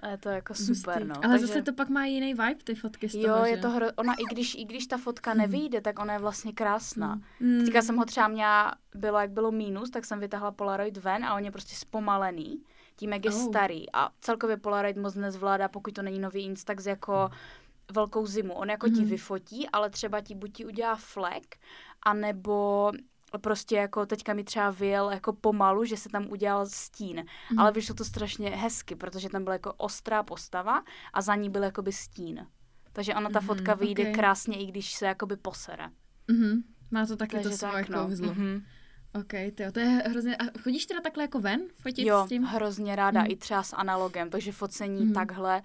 A 0.00 0.08
je 0.08 0.18
to 0.18 0.28
jako 0.28 0.52
Hustý. 0.52 0.74
super, 0.74 1.06
no. 1.06 1.14
Ale 1.16 1.28
Takže, 1.28 1.46
zase 1.46 1.62
to 1.62 1.72
pak 1.72 1.88
má 1.88 2.04
jiný 2.04 2.34
vibe, 2.34 2.54
ty 2.64 2.74
fotky 2.74 3.08
z 3.08 3.12
toho, 3.12 3.24
Jo, 3.38 3.44
že? 3.44 3.50
je 3.50 3.56
to 3.58 3.70
hro... 3.70 3.86
ona 3.96 4.14
i 4.14 4.24
když, 4.30 4.54
i 4.54 4.64
když 4.64 4.86
ta 4.86 4.96
fotka 4.96 5.30
Hmm. 5.30 5.40
nevyjde, 5.40 5.80
tak 5.80 5.98
ona 5.98 6.12
je 6.12 6.18
vlastně 6.18 6.52
krásná. 6.52 7.20
Mm. 7.40 7.64
Teďka 7.64 7.82
jsem 7.82 7.96
ho 7.96 8.04
třeba 8.04 8.28
měla, 8.28 8.74
bylo 8.94 9.18
jak 9.18 9.30
bylo 9.30 9.50
mínus, 9.52 9.90
tak 9.90 10.04
jsem 10.04 10.20
vytáhla 10.20 10.50
Polaroid 10.50 10.96
ven 10.96 11.24
a 11.24 11.34
on 11.34 11.44
je 11.44 11.50
prostě 11.50 11.74
zpomalený, 11.76 12.62
tím 12.96 13.12
jak 13.12 13.24
je 13.24 13.30
Oh. 13.30 13.48
starý. 13.48 13.92
A 13.92 14.10
celkově 14.20 14.56
Polaroid 14.56 14.96
moc 14.96 15.14
nezvládá, 15.14 15.68
pokud 15.68 15.94
to 15.94 16.02
není 16.02 16.18
nový 16.18 16.44
Instax, 16.44 16.86
jako 16.86 17.30
velkou 17.92 18.26
zimu. 18.26 18.54
On 18.54 18.70
jako 18.70 18.86
mm-hmm. 18.86 18.94
ti 18.94 19.00
Mhm. 19.00 19.10
vyfotí, 19.10 19.68
ale 19.68 19.90
třeba 19.90 20.20
ti 20.20 20.34
buď 20.34 20.52
ti 20.52 20.66
udělá 20.66 20.96
flek, 20.96 21.56
anebo 22.02 22.92
prostě 23.40 23.76
jako 23.76 24.06
teďka 24.06 24.34
mi 24.34 24.44
třeba 24.44 24.70
vyjel 24.70 25.10
jako 25.10 25.32
pomalu, 25.32 25.84
že 25.84 25.96
se 25.96 26.08
tam 26.08 26.26
udělal 26.30 26.66
stín. 26.66 27.24
Mm. 27.52 27.58
Ale 27.58 27.72
vyšlo 27.72 27.94
to 27.94 28.04
strašně 28.04 28.50
hezky, 28.50 28.94
protože 28.94 29.28
tam 29.28 29.44
byla 29.44 29.52
jako 29.54 29.72
ostrá 29.76 30.22
postava 30.22 30.84
a 31.12 31.22
za 31.22 31.34
ní 31.34 31.50
byl 31.50 31.62
jakoby 31.62 31.92
stín. 31.92 32.46
Takže 32.92 33.14
ona 33.14 33.30
ta 33.30 33.38
Mhm, 33.40 33.46
fotka 33.46 33.74
vyjde 33.74 34.08
ok. 34.08 34.14
krásně, 34.14 34.56
i 34.62 34.66
když 34.66 34.92
se 34.92 35.06
jakoby 35.06 35.36
posere. 35.36 35.88
Mhm. 36.28 36.62
Má 36.90 37.06
to 37.06 37.16
taky 37.16 37.32
Takže 37.36 37.50
to 37.50 37.56
svoje 37.56 37.72
tak, 37.72 37.88
no. 37.88 38.04
kouzlo. 38.06 38.26
Mhm. 38.34 38.62
Ok, 39.14 39.32
tyjo, 39.54 39.72
to 39.72 39.80
je 39.80 39.86
hrozně... 39.86 40.36
A 40.36 40.58
chodíš 40.62 40.86
teda 40.86 41.00
takhle 41.00 41.24
jako 41.24 41.40
ven 41.40 41.60
fotit 41.82 42.06
Jo, 42.06 42.22
s 42.26 42.28
tím? 42.28 42.42
hrozně 42.42 42.96
ráda, 42.96 43.20
Mhm. 43.20 43.30
i 43.30 43.36
třeba 43.36 43.62
s 43.62 43.76
analogem, 43.76 44.30
takže 44.30 44.52
focení 44.52 45.04
Mhm. 45.04 45.14
takhle 45.14 45.62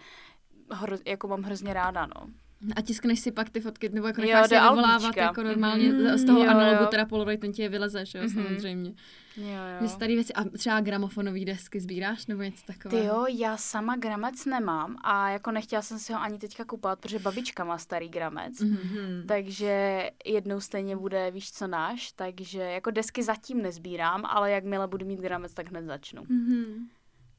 hro, 0.72 0.98
jako 1.06 1.28
mám 1.28 1.42
hrozně 1.44 1.74
ráda, 1.74 2.06
no. 2.06 2.28
A 2.76 2.82
tiskneš 2.82 3.20
si 3.20 3.32
pak 3.32 3.50
ty 3.50 3.62
fotky, 3.62 3.90
nebo 3.90 4.08
jako 4.08 4.22
necháš 4.22 4.52
je 4.52 4.60
vyvolávat 4.62 5.18
jako 5.18 5.44
normálně 5.44 5.94
Mhm. 5.94 6.18
z 6.18 6.26
toho 6.26 6.40
Jo, 6.44 6.50
analogu, 6.50 6.82
jo. 6.84 6.88
teda 6.90 7.06
Polaroid, 7.06 7.40
ten 7.40 7.52
ti 7.52 7.62
je 7.62 7.70
vyleze, 7.70 8.06
že 8.06 8.18
jo, 8.18 8.24
Mhm. 8.24 8.34
samozřejmě. 8.44 8.90
Jo, 9.38 9.46
Že 9.80 9.84
jo. 9.86 9.88
starý 9.90 10.16
věci, 10.16 10.34
a 10.34 10.44
třeba 10.44 10.82
gramofonové 10.82 11.46
desky 11.46 11.80
sbíráš, 11.80 12.28
nebo 12.28 12.42
něco 12.42 12.62
Ty 12.66 12.74
takového? 12.74 13.06
jo, 13.06 13.26
já 13.30 13.58
sama 13.58 13.96
gramec 13.96 14.46
nemám 14.46 14.98
a 15.04 15.30
jako 15.30 15.52
nechtěla 15.52 15.82
jsem 15.82 16.00
si 16.00 16.14
ho 16.14 16.22
ani 16.22 16.38
teďka 16.38 16.66
kupovat, 16.66 17.00
protože 17.00 17.20
babička 17.20 17.64
má 17.64 17.78
starý 17.78 18.10
gramec. 18.10 18.60
Mhm. 18.60 18.78
Mhm. 18.84 19.28
Takže 19.28 20.04
jednou 20.26 20.60
stejně 20.60 20.96
bude, 20.96 21.32
víš 21.32 21.52
co 21.52 21.68
náš, 21.68 22.12
takže 22.12 22.62
jako 22.62 22.92
desky 22.92 23.24
zatím 23.24 23.62
nezbírám, 23.62 24.26
ale 24.26 24.52
jakmile 24.52 24.88
budu 24.88 25.06
mít 25.06 25.20
gramec, 25.20 25.54
tak 25.54 25.70
hned 25.70 25.86
začnu. 25.86 26.24
Mhm. 26.30 26.88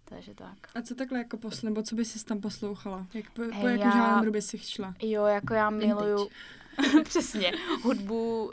Takže 0.05 0.35
tak. 0.35 0.57
A 0.75 0.83
co 0.83 0.95
takhle 0.95 1.19
jako 1.19 1.37
posl, 1.37 1.67
nebo 1.67 1.83
co 1.83 1.95
bys 1.95 2.13
si 2.13 2.25
tam 2.25 2.41
poslouchala? 2.41 3.07
Jak, 3.15 3.31
po, 3.31 3.43
po 3.43 3.51
Hej, 3.53 3.65
jakou 3.79 3.85
já- 3.85 3.91
žánru 3.91 4.31
bys 4.33 4.47
si 4.47 4.59
šla? 4.59 4.95
Jo, 5.03 5.25
jako 5.25 5.55
já 5.55 5.71
miluju 5.71 6.29
přesně 7.05 7.53
hudbu 7.83 8.45
uh, 8.45 8.53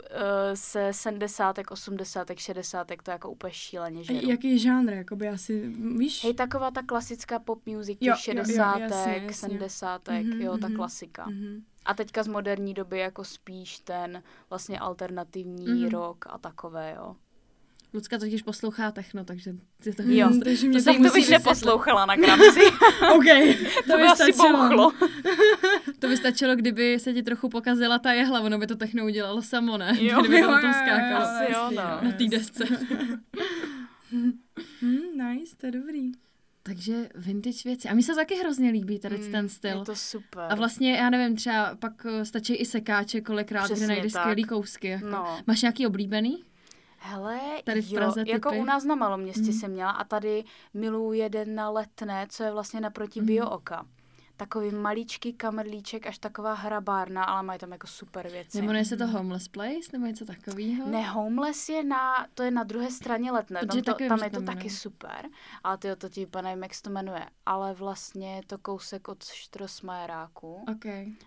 se 0.54 0.92
70, 0.92 1.56
80, 1.70 2.28
60, 2.36 2.88
to 3.02 3.10
jako 3.10 3.30
úplně 3.30 3.52
šíleně 3.52 4.00
A 4.00 4.02
žeru. 4.02 4.28
jaký 4.30 4.58
žánr, 4.58 4.92
jakoby 4.92 5.28
asi, 5.28 5.68
víš? 5.98 6.24
Hej, 6.24 6.34
taková 6.34 6.70
ta 6.70 6.82
klasická 6.82 7.38
pop 7.38 7.66
music, 7.66 7.98
Jo, 8.00 8.14
těch 8.16 8.28
jo, 8.28 8.34
jo, 8.40 8.44
60, 8.44 8.78
jasně, 8.78 9.12
jasně. 9.12 9.32
70, 9.34 10.08
Mhm, 10.08 10.40
jo, 10.40 10.58
ta 10.58 10.66
mhm. 10.68 10.76
klasika. 10.76 11.26
Mhm. 11.26 11.62
A 11.84 11.94
teďka 11.94 12.22
z 12.22 12.28
moderní 12.28 12.74
doby 12.74 12.98
jako 12.98 13.24
spíš 13.24 13.78
ten 13.78 14.22
vlastně 14.50 14.78
alternativní 14.78 15.66
Mhm. 15.82 15.90
rock 15.90 16.24
a 16.28 16.38
takové, 16.38 16.94
jo. 16.96 17.16
Lucka 17.94 18.18
totiž 18.18 18.42
poslouchá 18.42 18.90
techno, 18.92 19.24
takže 19.24 19.54
ty 19.82 19.92
to 19.92 20.02
Jo. 20.06 20.28
Mm, 20.30 20.40
takže 20.40 20.68
mě 20.68 20.78
To 20.78 20.84
to, 20.84 20.92
Tak 20.92 21.02
to 21.06 21.12
bych 21.12 21.30
neposlouchala 21.30 22.06
na 22.06 22.16
Gramsi, 22.16 22.60
OK, 23.14 23.24
to 23.86 23.96
by 23.96 24.02
asi 24.02 24.32
bouchlo. 24.32 24.92
To 25.98 26.08
by 26.08 26.16
stačilo, 26.16 26.56
kdyby 26.56 26.98
se 26.98 27.12
ti 27.14 27.22
trochu 27.22 27.48
pokazila 27.48 27.98
ta 27.98 28.12
jehla, 28.12 28.40
ono 28.40 28.58
by 28.58 28.66
to 28.66 28.76
techno 28.76 29.04
udělalo 29.04 29.42
samo, 29.42 29.78
ne? 29.78 29.96
Jo, 30.00 30.20
kdyby 30.20 30.38
jo, 30.38 30.48
tam 30.48 30.60
to 30.60 30.66
jo, 30.66 30.72
jo, 30.72 30.78
skákalo 30.84 31.24
Asi 31.24 31.52
jo, 31.52 31.70
no. 31.70 32.08
na 32.08 32.12
té 32.18 32.24
desce. 32.30 32.64
Hmm, 34.80 35.02
nice, 35.14 35.56
to 35.56 35.66
je 35.66 35.72
dobrý. 35.72 36.12
Takže 36.62 37.08
vintage 37.14 37.58
věci. 37.64 37.88
A 37.88 37.94
mi 37.94 38.02
se 38.02 38.14
taky 38.14 38.34
hrozně 38.34 38.70
líbí 38.70 38.98
tady 38.98 39.18
Mm, 39.18 39.30
ten 39.32 39.48
styl. 39.48 39.78
Je 39.78 39.84
to 39.84 39.96
super. 39.96 40.42
A 40.48 40.54
vlastně, 40.54 40.92
já 40.96 41.10
nevím, 41.10 41.36
třeba 41.36 41.74
pak 41.74 42.06
eh, 42.06 42.24
stačí 42.24 42.54
i 42.54 42.64
sekáče 42.64 43.20
kolikrát, 43.20 43.64
Přesně 43.64 43.84
kde 43.86 43.94
najdeš 43.94 44.12
skvělý 44.12 44.44
kousky. 44.44 44.88
Jako. 44.88 45.06
No. 45.06 45.38
Máš 45.46 45.62
nějaký 45.62 45.86
oblíbený? 45.86 46.42
Hele, 47.04 47.40
Tady 47.64 47.82
v 47.82 47.90
jo, 47.92 47.96
Praze 47.96 48.24
jako 48.26 48.50
typy? 48.50 48.60
u 48.60 48.64
nás 48.64 48.84
na 48.84 48.94
Maloměstě 48.94 49.42
Mhm. 49.42 49.52
jsem 49.52 49.70
měla 49.70 49.90
a 49.90 50.04
tady 50.04 50.44
miluju 50.74 51.12
jeden 51.12 51.54
na 51.54 51.70
Letné, 51.70 52.26
co 52.30 52.42
je 52.44 52.52
vlastně 52.52 52.80
naproti 52.80 53.20
Mhm. 53.20 53.26
Bio 53.26 53.50
Oka. 53.50 53.86
Takový 54.36 54.70
maličký 54.70 55.32
kamerlíček, 55.32 56.06
až 56.06 56.18
taková 56.18 56.54
hrabárna, 56.54 57.24
ale 57.24 57.42
mají 57.42 57.58
tam 57.58 57.72
jako 57.72 57.86
super 57.86 58.28
věci. 58.28 58.62
Jmenuje 58.62 58.84
se 58.84 58.96
to 58.96 59.06
Homeless 59.06 59.48
Place 59.48 59.88
nebo 59.92 60.06
něco 60.06 60.24
takového? 60.24 60.86
Ne, 60.88 61.02
Homeless 61.08 61.68
je 61.68 61.84
na, 61.84 62.26
to 62.34 62.42
je 62.42 62.50
na 62.50 62.64
druhé 62.64 62.90
straně 62.90 63.32
letné, 63.32 63.60
Protože 63.60 63.82
tam, 63.82 63.94
to, 63.94 64.08
tam 64.08 64.22
je 64.22 64.30
to 64.30 64.42
taky 64.42 64.70
super, 64.70 65.26
ale 65.64 65.78
ty 65.78 65.96
to 65.96 66.08
ti 66.08 66.26
nevím, 66.42 66.62
jak 66.62 66.74
se 66.74 66.82
to 66.82 66.90
jmenuje, 66.90 67.26
ale 67.46 67.74
vlastně 67.74 68.36
je 68.36 68.42
to 68.46 68.58
kousek 68.58 69.08
od 69.08 69.24
Štrosmajeráku, 69.24 70.64
OK. 70.72 70.84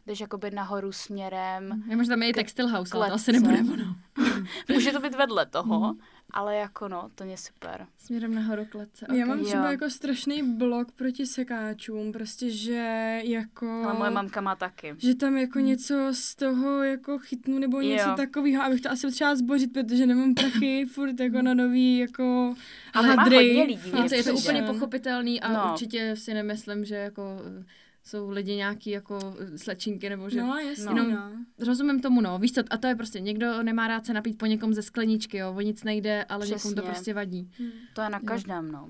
jdeš 0.08 0.20
jakoby 0.20 0.52
nahoru 0.52 0.92
směrem, 0.92 1.84
možná 1.96 2.14
tam 2.14 2.24
je 2.24 2.30
i 2.30 2.34
Textile 2.34 2.72
House, 2.72 2.98
ale 2.98 3.08
to 3.08 3.14
asi 3.14 3.32
nebude 3.32 3.60
ono. 3.74 3.96
může 4.74 4.92
to 4.92 5.00
být 5.00 5.16
vedle 5.16 5.46
toho, 5.46 5.80
Mhm. 5.80 6.00
Ale 6.32 6.56
jako 6.56 6.88
no, 6.88 7.10
to 7.16 7.24
je 7.24 7.38
super. 7.38 7.88
Směrem 7.98 8.36
nahoru 8.36 8.66
kletce. 8.66 9.06
Já 9.14 9.24
ok. 9.24 9.28
mám 9.30 9.44
třeba 9.46 9.66
Jo. 9.66 9.72
jako 9.72 9.90
strašný 9.90 10.44
blok 10.58 10.92
proti 10.92 11.26
sekáčům, 11.26 12.12
prostě, 12.12 12.50
že 12.50 13.20
jako... 13.24 13.82
Ale 13.86 13.94
moje 13.94 14.12
mamka 14.12 14.42
má 14.42 14.56
taky. 14.56 14.96
Že 14.98 15.16
tam 15.16 15.38
jako 15.38 15.60
něco 15.60 15.96
z 16.12 16.36
toho 16.36 16.84
jako 16.84 17.20
chytnu 17.20 17.60
nebo 17.60 17.82
něco 17.82 18.10
Jo. 18.10 18.16
takového, 18.16 18.64
abych 18.64 18.82
to 18.82 18.92
asi 18.92 19.12
třeba 19.12 19.36
zbořit, 19.36 19.74
protože 19.74 20.06
nemám 20.06 20.34
prachy 20.34 20.86
furt 20.92 21.20
jako 21.20 21.42
na 21.42 21.54
nový 21.54 21.98
jako 21.98 22.56
Ale 22.94 23.08
má 23.16 23.24
hadry. 23.24 23.36
hodně 23.38 23.64
lidí, 23.64 23.92
Je 24.04 24.10
to, 24.10 24.16
je 24.16 24.24
to 24.24 24.34
úplně 24.36 24.62
pochopitelný 24.64 25.42
a 25.42 25.54
No. 25.54 25.72
určitě 25.72 26.16
si 26.16 26.34
nemyslím, 26.34 26.86
že 26.86 26.96
jako 26.96 27.42
eh, 27.62 27.66
jsou 28.06 28.30
lidi 28.30 28.56
nějaký 28.56 28.90
jako 28.90 29.20
eh, 29.40 29.58
slečinky 29.58 30.10
nebo 30.10 30.30
že... 30.30 30.42
No, 30.42 30.58
jasně, 30.58 30.86
No. 30.94 31.04
no. 31.12 31.32
Rozumím 31.66 32.00
tomu, 32.02 32.22
no. 32.22 32.40
Víš 32.40 32.52
co, 32.54 32.62
a 32.70 32.78
to 32.78 32.88
je 32.88 32.96
prostě, 32.96 33.20
někdo 33.20 33.64
nemá 33.64 33.88
rád 33.88 34.06
se 34.06 34.14
napít 34.14 34.38
po 34.38 34.46
někom 34.46 34.74
ze 34.74 34.82
skleničky, 34.82 35.38
jo, 35.38 35.54
o 35.58 35.62
nic 35.62 35.84
nejde, 35.84 36.24
ale 36.24 36.48
někomu 36.48 36.62
to 36.76 36.82
Přesně. 36.82 36.92
prostě 36.92 37.14
vadí. 37.14 37.52
Hm. 37.60 37.70
To 37.94 38.02
je 38.02 38.10
na 38.10 38.18
Jo. 38.18 38.26
každém, 38.28 38.72
no. 38.72 38.90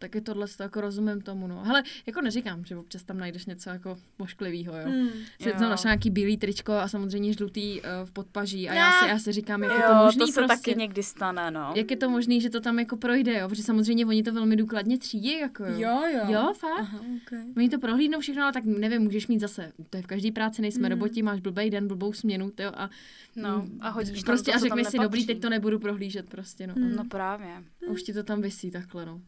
Taky 0.00 0.20
tohle 0.20 0.46
to 0.56 0.62
jako 0.62 0.80
rozumím 0.80 1.20
tomu, 1.20 1.46
no. 1.46 1.62
Hele, 1.64 1.82
jako 2.06 2.20
neříkám, 2.20 2.64
že 2.64 2.76
občas 2.76 3.02
tam 3.02 3.18
najdeš 3.18 3.46
něco 3.46 3.70
jako 3.70 3.98
mošklivýho, 4.18 4.76
jo. 4.76 4.84
Hm. 4.88 5.08
Si 5.40 5.48
Jo. 5.48 5.54
tam 5.58 5.70
našla 5.70 5.88
nějaký 5.88 6.10
bílý 6.10 6.36
tričko 6.36 6.72
a 6.72 6.88
samozřejmě 6.88 7.32
žlutý 7.32 7.80
uh, 7.80 7.86
v 8.04 8.12
podpaží 8.12 8.68
a 8.68 8.74
já 8.74 8.90
si, 9.02 9.08
já 9.08 9.18
si 9.18 9.32
říkám, 9.32 9.62
jak 9.62 9.72
je 9.72 9.78
to 9.82 9.92
Jo, 9.92 10.04
možný 10.04 10.20
to 10.20 10.26
se 10.26 10.40
prostě. 10.40 10.70
taky 10.70 10.78
někdy 10.80 11.02
stane, 11.02 11.50
no. 11.50 11.72
Jak 11.76 11.90
je 11.90 11.96
to 11.96 12.10
možný, 12.10 12.40
že 12.40 12.50
to 12.50 12.60
tam 12.60 12.78
jako 12.78 12.96
projde, 12.96 13.38
jo? 13.38 13.48
Protože 13.48 13.62
samozřejmě 13.62 14.06
oni 14.06 14.22
to 14.22 14.32
velmi 14.32 14.56
důkladně 14.56 14.98
třídí, 14.98 15.38
jako 15.38 15.64
jo. 15.64 15.72
Jo, 15.78 16.02
jo. 16.14 16.20
Jo, 16.28 16.52
fakt? 16.56 16.78
Aha, 16.80 16.98
okay. 17.26 17.44
Oni 17.56 17.68
to 17.68 17.78
prohlídnou 17.78 18.20
všechno, 18.20 18.42
ale 18.42 18.52
tak 18.52 18.64
nevím, 18.64 19.02
můžeš 19.02 19.26
mít 19.26 19.40
zase, 19.40 19.72
to 19.90 19.96
je 19.96 20.02
v 20.02 20.06
každé 20.06 20.32
práci, 20.32 20.62
nejsme 20.62 20.88
Mm. 20.88 20.90
roboti, 20.90 21.22
máš 21.22 21.40
blbý 21.40 21.70
den, 21.70 21.88
blbou 21.88 22.12
směnu, 22.12 22.50
tyjo, 22.50 22.72
a, 22.74 22.90
No, 23.36 23.62
mm, 23.62 23.78
a 23.80 23.88
hodíš 23.88 24.22
tam 24.22 24.24
prostě 24.24 24.50
to, 24.50 24.56
a 24.56 24.60
tam 24.60 24.68
řekneš 24.68 24.86
si, 24.86 24.96
dobrý, 24.98 25.02
nepatří. 25.20 25.26
teď 25.26 25.40
to 25.40 25.50
nebudu 25.50 25.78
prohlížet 25.78 26.28
prostě, 26.28 26.66
no. 26.66 26.74
Mm. 26.76 26.96
No 26.96 27.04
právě. 27.04 27.48
A 27.88 27.90
už 27.90 28.02
ti 28.02 28.12
to 28.12 28.22
tam 28.22 28.40
vysí 28.42 28.70
takhle, 28.70 29.06
no. 29.06 29.20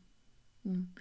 Hm. 0.64 0.94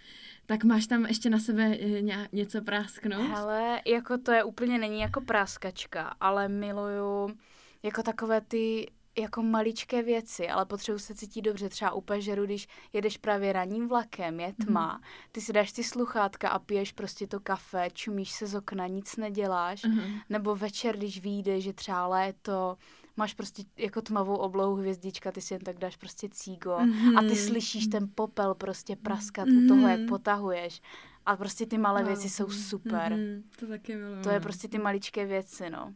Tak 0.45 0.63
máš 0.63 0.87
tam 0.87 1.05
ještě 1.05 1.29
na 1.29 1.39
sebe 1.39 1.63
eh, 1.63 2.01
ně, 2.01 2.29
něco 2.31 2.61
prásknout? 2.61 3.29
Hele, 3.29 3.81
jako 3.87 4.17
to 4.17 4.31
je 4.31 4.43
úplně 4.43 4.77
není 4.77 4.99
jako 4.99 5.21
práskačka, 5.21 6.15
ale 6.19 6.47
miluju 6.47 7.35
jako 7.83 8.03
takové 8.03 8.41
ty 8.41 8.91
jako 9.17 9.43
maličké 9.43 10.03
věci, 10.03 10.49
ale 10.49 10.65
potřebuji 10.65 10.99
se 10.99 11.15
cítit 11.15 11.41
dobře. 11.41 11.69
Třeba 11.69 11.91
u 11.91 12.01
pežeru, 12.01 12.45
když 12.45 12.67
jedeš 12.93 13.17
právě 13.17 13.53
ranním 13.53 13.87
vlakem, 13.87 14.39
je 14.39 14.53
tma, 14.65 15.01
ty 15.31 15.41
si 15.41 15.53
dáš 15.53 15.71
ty 15.71 15.83
sluchátka 15.83 16.49
a 16.49 16.59
piješ 16.59 16.91
prostě 16.91 17.27
to 17.27 17.39
kafe, 17.39 17.87
čumíš 17.93 18.31
se 18.31 18.47
z 18.47 18.55
okna, 18.55 18.87
nic 18.87 19.17
neděláš. 19.17 19.83
Aha. 19.83 20.01
Nebo 20.29 20.55
večer, 20.55 20.97
když 20.97 21.21
vyjde, 21.21 21.61
že 21.61 21.73
třeba 21.73 22.07
léto, 22.07 22.77
máš 23.17 23.33
prostě 23.33 23.63
jako 23.77 24.01
tmavou 24.01 24.35
oblohu 24.35 24.75
hvězdička, 24.75 25.31
ty 25.31 25.41
si 25.41 25.53
jen 25.53 25.61
tak 25.61 25.77
dáš 25.77 25.97
prostě 25.97 26.29
cígo 26.31 26.77
Mhm. 26.79 27.17
a 27.17 27.21
ty 27.21 27.35
slyšíš 27.35 27.87
ten 27.87 28.09
popel 28.15 28.55
prostě 28.55 28.95
praskat 28.95 29.47
u 29.47 29.67
toho, 29.67 29.87
jak 29.87 29.99
Mhm. 29.99 30.09
potahuješ. 30.09 30.81
A 31.25 31.35
prostě 31.37 31.65
ty 31.65 31.77
malé 31.77 32.01
Wow. 32.01 32.07
věci 32.07 32.29
jsou 32.29 32.49
super. 32.49 33.11
Mhm, 33.13 33.43
to 33.59 33.67
taky 33.67 33.95
miluju. 33.95 34.21
To 34.23 34.29
je 34.29 34.39
prostě 34.39 34.67
ty 34.67 34.77
maličké 34.77 35.25
věci, 35.25 35.69
no. 35.69 35.93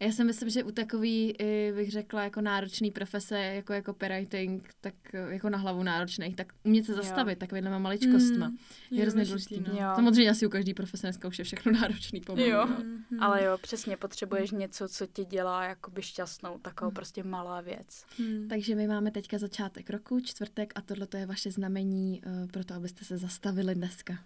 A 0.00 0.04
já 0.04 0.12
si 0.12 0.24
myslím, 0.24 0.50
že 0.50 0.64
u 0.64 0.70
takový, 0.70 1.34
bych 1.74 1.90
řekla, 1.90 2.24
jako 2.24 2.40
náročný 2.40 2.90
profese, 2.90 3.38
jako 3.38 3.72
je 3.72 3.82
copywriting, 3.82 4.68
tak 4.80 4.94
jako 5.28 5.50
na 5.50 5.58
hlavu 5.58 5.82
náročných, 5.82 6.36
tak 6.36 6.52
umět 6.64 6.86
se 6.86 6.92
Jo. 6.92 6.96
zastavit 6.96 7.38
takovýma 7.38 7.78
maličkostma. 7.78 8.48
Mm, 8.48 8.56
Je 8.90 9.02
hrozně 9.02 9.24
důležitý, 9.24 9.60
no. 9.60 9.66
No. 9.72 9.80
Jo. 9.80 9.92
Samozřejmě 9.94 10.30
asi 10.30 10.46
u 10.46 10.50
každý 10.50 10.74
profese 10.74 11.06
dneska 11.06 11.28
už 11.28 11.38
je 11.38 11.44
všechno 11.44 11.72
náročný 11.80 12.20
pomalu. 12.20 12.48
Jo. 12.48 12.66
no. 12.66 12.76
Mhm. 12.76 13.22
Ale 13.22 13.44
jo, 13.44 13.58
přesně, 13.62 13.96
potřebuješ 13.96 14.50
něco, 14.50 14.88
co 14.88 15.06
tě 15.06 15.24
dělá 15.24 15.64
jakoby 15.64 16.02
šťastnou, 16.02 16.58
takovou 16.58 16.90
prostě 16.90 17.22
malá 17.22 17.60
věc. 17.60 18.04
Mhm. 18.18 18.48
Takže 18.48 18.74
my 18.74 18.86
máme 18.86 19.10
teďka 19.10 19.38
začátek 19.38 19.90
roku, 19.90 20.20
čtvrtek 20.20 20.72
a 20.74 20.80
tohle 20.80 21.06
je 21.16 21.26
vaše 21.26 21.50
znamení 21.50 22.22
uh, 22.26 22.48
pro 22.50 22.64
to, 22.64 22.74
abyste 22.74 23.04
se 23.04 23.18
zastavili 23.18 23.74
dneska. 23.74 24.18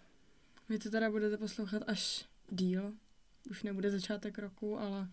Vy 0.69 0.79
to 0.79 0.91
teda 0.91 1.11
budete 1.11 1.37
poslouchat 1.37 1.83
až 1.87 2.25
díl. 2.51 2.93
Už 3.51 3.63
nebude 3.63 3.91
začátek 3.91 4.39
roku, 4.39 4.79
ale 4.79 5.09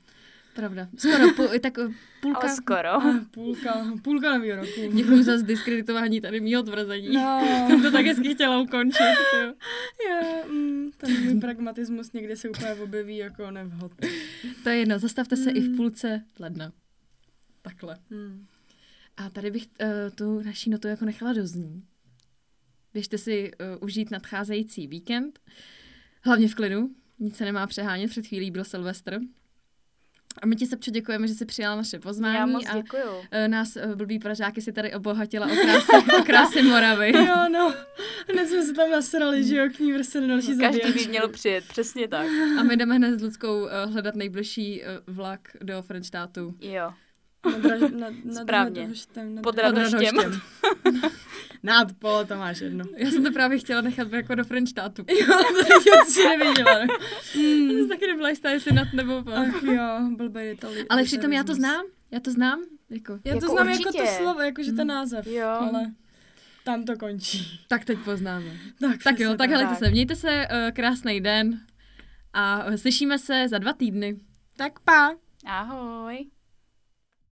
Pravda. 0.55 0.87
Skoro 0.97 1.33
půl, 1.35 1.47
tak 1.61 1.77
eh, 1.79 1.87
půlka. 2.21 2.39
Ale 2.39 2.55
skoro. 2.55 2.89
půlka, 3.31 3.85
půlka 4.03 4.37
nového 4.37 4.55
roku. 4.61 4.91
Děkuji 4.95 5.23
za 5.23 5.37
zdiskreditování 5.37 6.21
tady 6.21 6.39
mýho 6.41 6.63
tvrzení. 6.63 7.13
No, 7.15 7.41
Jsem 7.67 7.81
to 7.81 7.91
tak 7.91 8.05
hezky 8.05 8.33
chtěla 8.35 8.61
ukončit. 8.61 9.03
Jo. 9.33 9.53
je, 10.09 10.43
mm, 10.51 10.91
ten 10.97 11.23
můj 11.23 11.39
pragmatismus 11.39 12.13
někdy 12.13 12.35
se 12.37 12.49
úplně 12.49 12.73
objeví 12.73 13.17
jako 13.17 13.51
nevhod. 13.51 13.91
To 14.63 14.69
je 14.69 14.75
jedno, 14.77 14.99
zastavte 14.99 15.37
se 15.37 15.51
i 15.51 15.61
v 15.61 15.69
Mm. 15.69 15.75
půlce 15.77 16.23
ledna. 16.39 16.71
Takhle. 17.61 17.97
Hmm. 18.11 18.45
A 19.17 19.29
tady 19.29 19.51
bych 19.51 19.63
uh, 19.81 19.87
tu 20.15 20.41
naší 20.43 20.69
notu 20.69 20.87
jako 20.87 21.05
nechala 21.05 21.33
dozní. 21.33 21.83
Běžte 22.93 23.17
si 23.17 23.51
uh, 23.51 23.83
užít 23.83 24.11
nadcházející 24.11 24.87
víkend. 24.87 25.39
Hlavně 26.23 26.47
v 26.47 26.55
klidu. 26.55 26.89
Nic 27.19 27.37
se 27.37 27.45
nemá 27.45 27.67
přehánět. 27.67 28.09
Před 28.09 28.27
chvílí 28.27 28.51
byl 28.51 28.63
Silvestr. 28.63 29.19
A 30.41 30.45
my 30.45 30.55
ti 30.55 30.65
se 30.65 30.77
děkujeme, 30.91 31.27
že 31.27 31.33
jsi 31.33 31.45
přijala 31.45 31.75
naše 31.75 31.99
pozvání. 31.99 32.35
Já 32.35 32.45
moc 32.45 32.65
a 32.69 32.77
děkuju. 32.77 33.17
uh, 33.17 33.23
nás 33.47 33.75
uh, 33.75 33.95
blbý 33.95 34.19
Pražáky 34.19 34.61
si 34.61 34.71
tady 34.71 34.93
obohatila 34.93 35.47
o 35.47 35.55
krásy, 35.55 35.91
o 36.19 36.23
krásy 36.23 36.61
Moravy. 36.61 37.11
Jo, 37.17 37.49
no. 37.51 37.73
Hned 38.33 38.47
jsme 38.47 38.63
se 38.65 38.73
tam 38.73 38.91
nasrali, 38.91 39.43
že 39.43 39.55
jo, 39.55 39.69
k 39.75 39.79
ní 39.79 39.93
vrste 39.93 40.21
na 40.21 40.27
další 40.27 40.57
Každý 40.57 40.93
by 40.93 41.07
měl 41.07 41.29
přijet, 41.29 41.67
přesně 41.67 42.07
tak. 42.07 42.27
A 42.59 42.63
my 42.63 42.77
jdeme 42.77 42.95
hned 42.95 43.19
s 43.19 43.23
Ludskou 43.23 43.61
uh, 43.61 43.69
hledat 43.91 44.15
nejbližší 44.15 44.83
vlak 45.07 45.39
do 45.61 45.81
Frenštátu. 45.81 46.55
Jo. 46.61 46.93
Správně. 48.41 48.81
Radhoštěm, 48.81 49.35
na 49.35 49.41
Pod 49.41 49.57
Radhoštěm. 49.57 50.15
Nad 51.63 51.87
polo 51.99 52.25
to 52.25 52.35
máš 52.35 52.59
jedno. 52.61 52.85
Já 52.97 53.11
jsem 53.11 53.23
to 53.23 53.31
právě 53.31 53.59
chtěla 53.59 53.81
nechat 53.81 54.13
jako 54.13 54.35
do 54.35 54.43
Frenštátu. 54.43 55.05
Jo, 55.09 55.25
to 55.83 56.11
jsi 56.11 56.23
neviděla. 56.27 56.79
Já 56.79 56.87
jsem 57.77 57.89
taky 57.89 58.07
nebyla 58.07 58.29
jistá, 58.29 58.49
jestli 58.49 58.71
nad 58.71 58.87
nebo 58.93 59.23
po. 59.23 59.31
Ach 59.31 59.63
jo, 59.63 59.99
blbej 60.15 60.51
Itali. 60.53 60.85
Ale 60.89 61.03
přitom 61.03 61.33
já 61.33 61.43
to 61.43 61.55
znám. 61.55 61.85
Já 62.11 62.19
to 62.19 62.31
znám. 62.31 62.59
Jako. 62.89 63.13
Já 63.13 63.19
to 63.33 63.45
Jako 63.45 63.53
znám 63.53 63.67
určitě. 63.67 63.83
jako 63.97 63.97
to 63.99 64.23
slovo, 64.23 64.41
jakože 64.41 64.71
ten 64.71 64.87
název. 64.87 65.27
Jo. 65.27 65.47
Ale 65.47 65.91
tam 66.63 66.83
to 66.83 66.97
končí. 66.97 67.59
Tak 67.67 67.85
teď 67.85 67.99
poznáme. 67.99 68.45
Tak, 68.81 69.03
Tak 69.03 69.19
jo, 69.19 69.35
tak 69.37 69.49
helejte 69.49 69.69
tak. 69.69 69.79
se, 69.79 69.89
mějte 69.91 70.15
se, 70.15 70.47
uh, 70.51 70.71
krásný 70.71 71.21
den 71.21 71.59
a 72.33 72.65
slyšíme 72.77 73.19
se 73.19 73.47
za 73.47 73.57
dva 73.57 73.73
týdny. 73.73 74.19
Tak 74.57 74.79
pa. 74.79 75.15
Ahoj. 75.45 76.25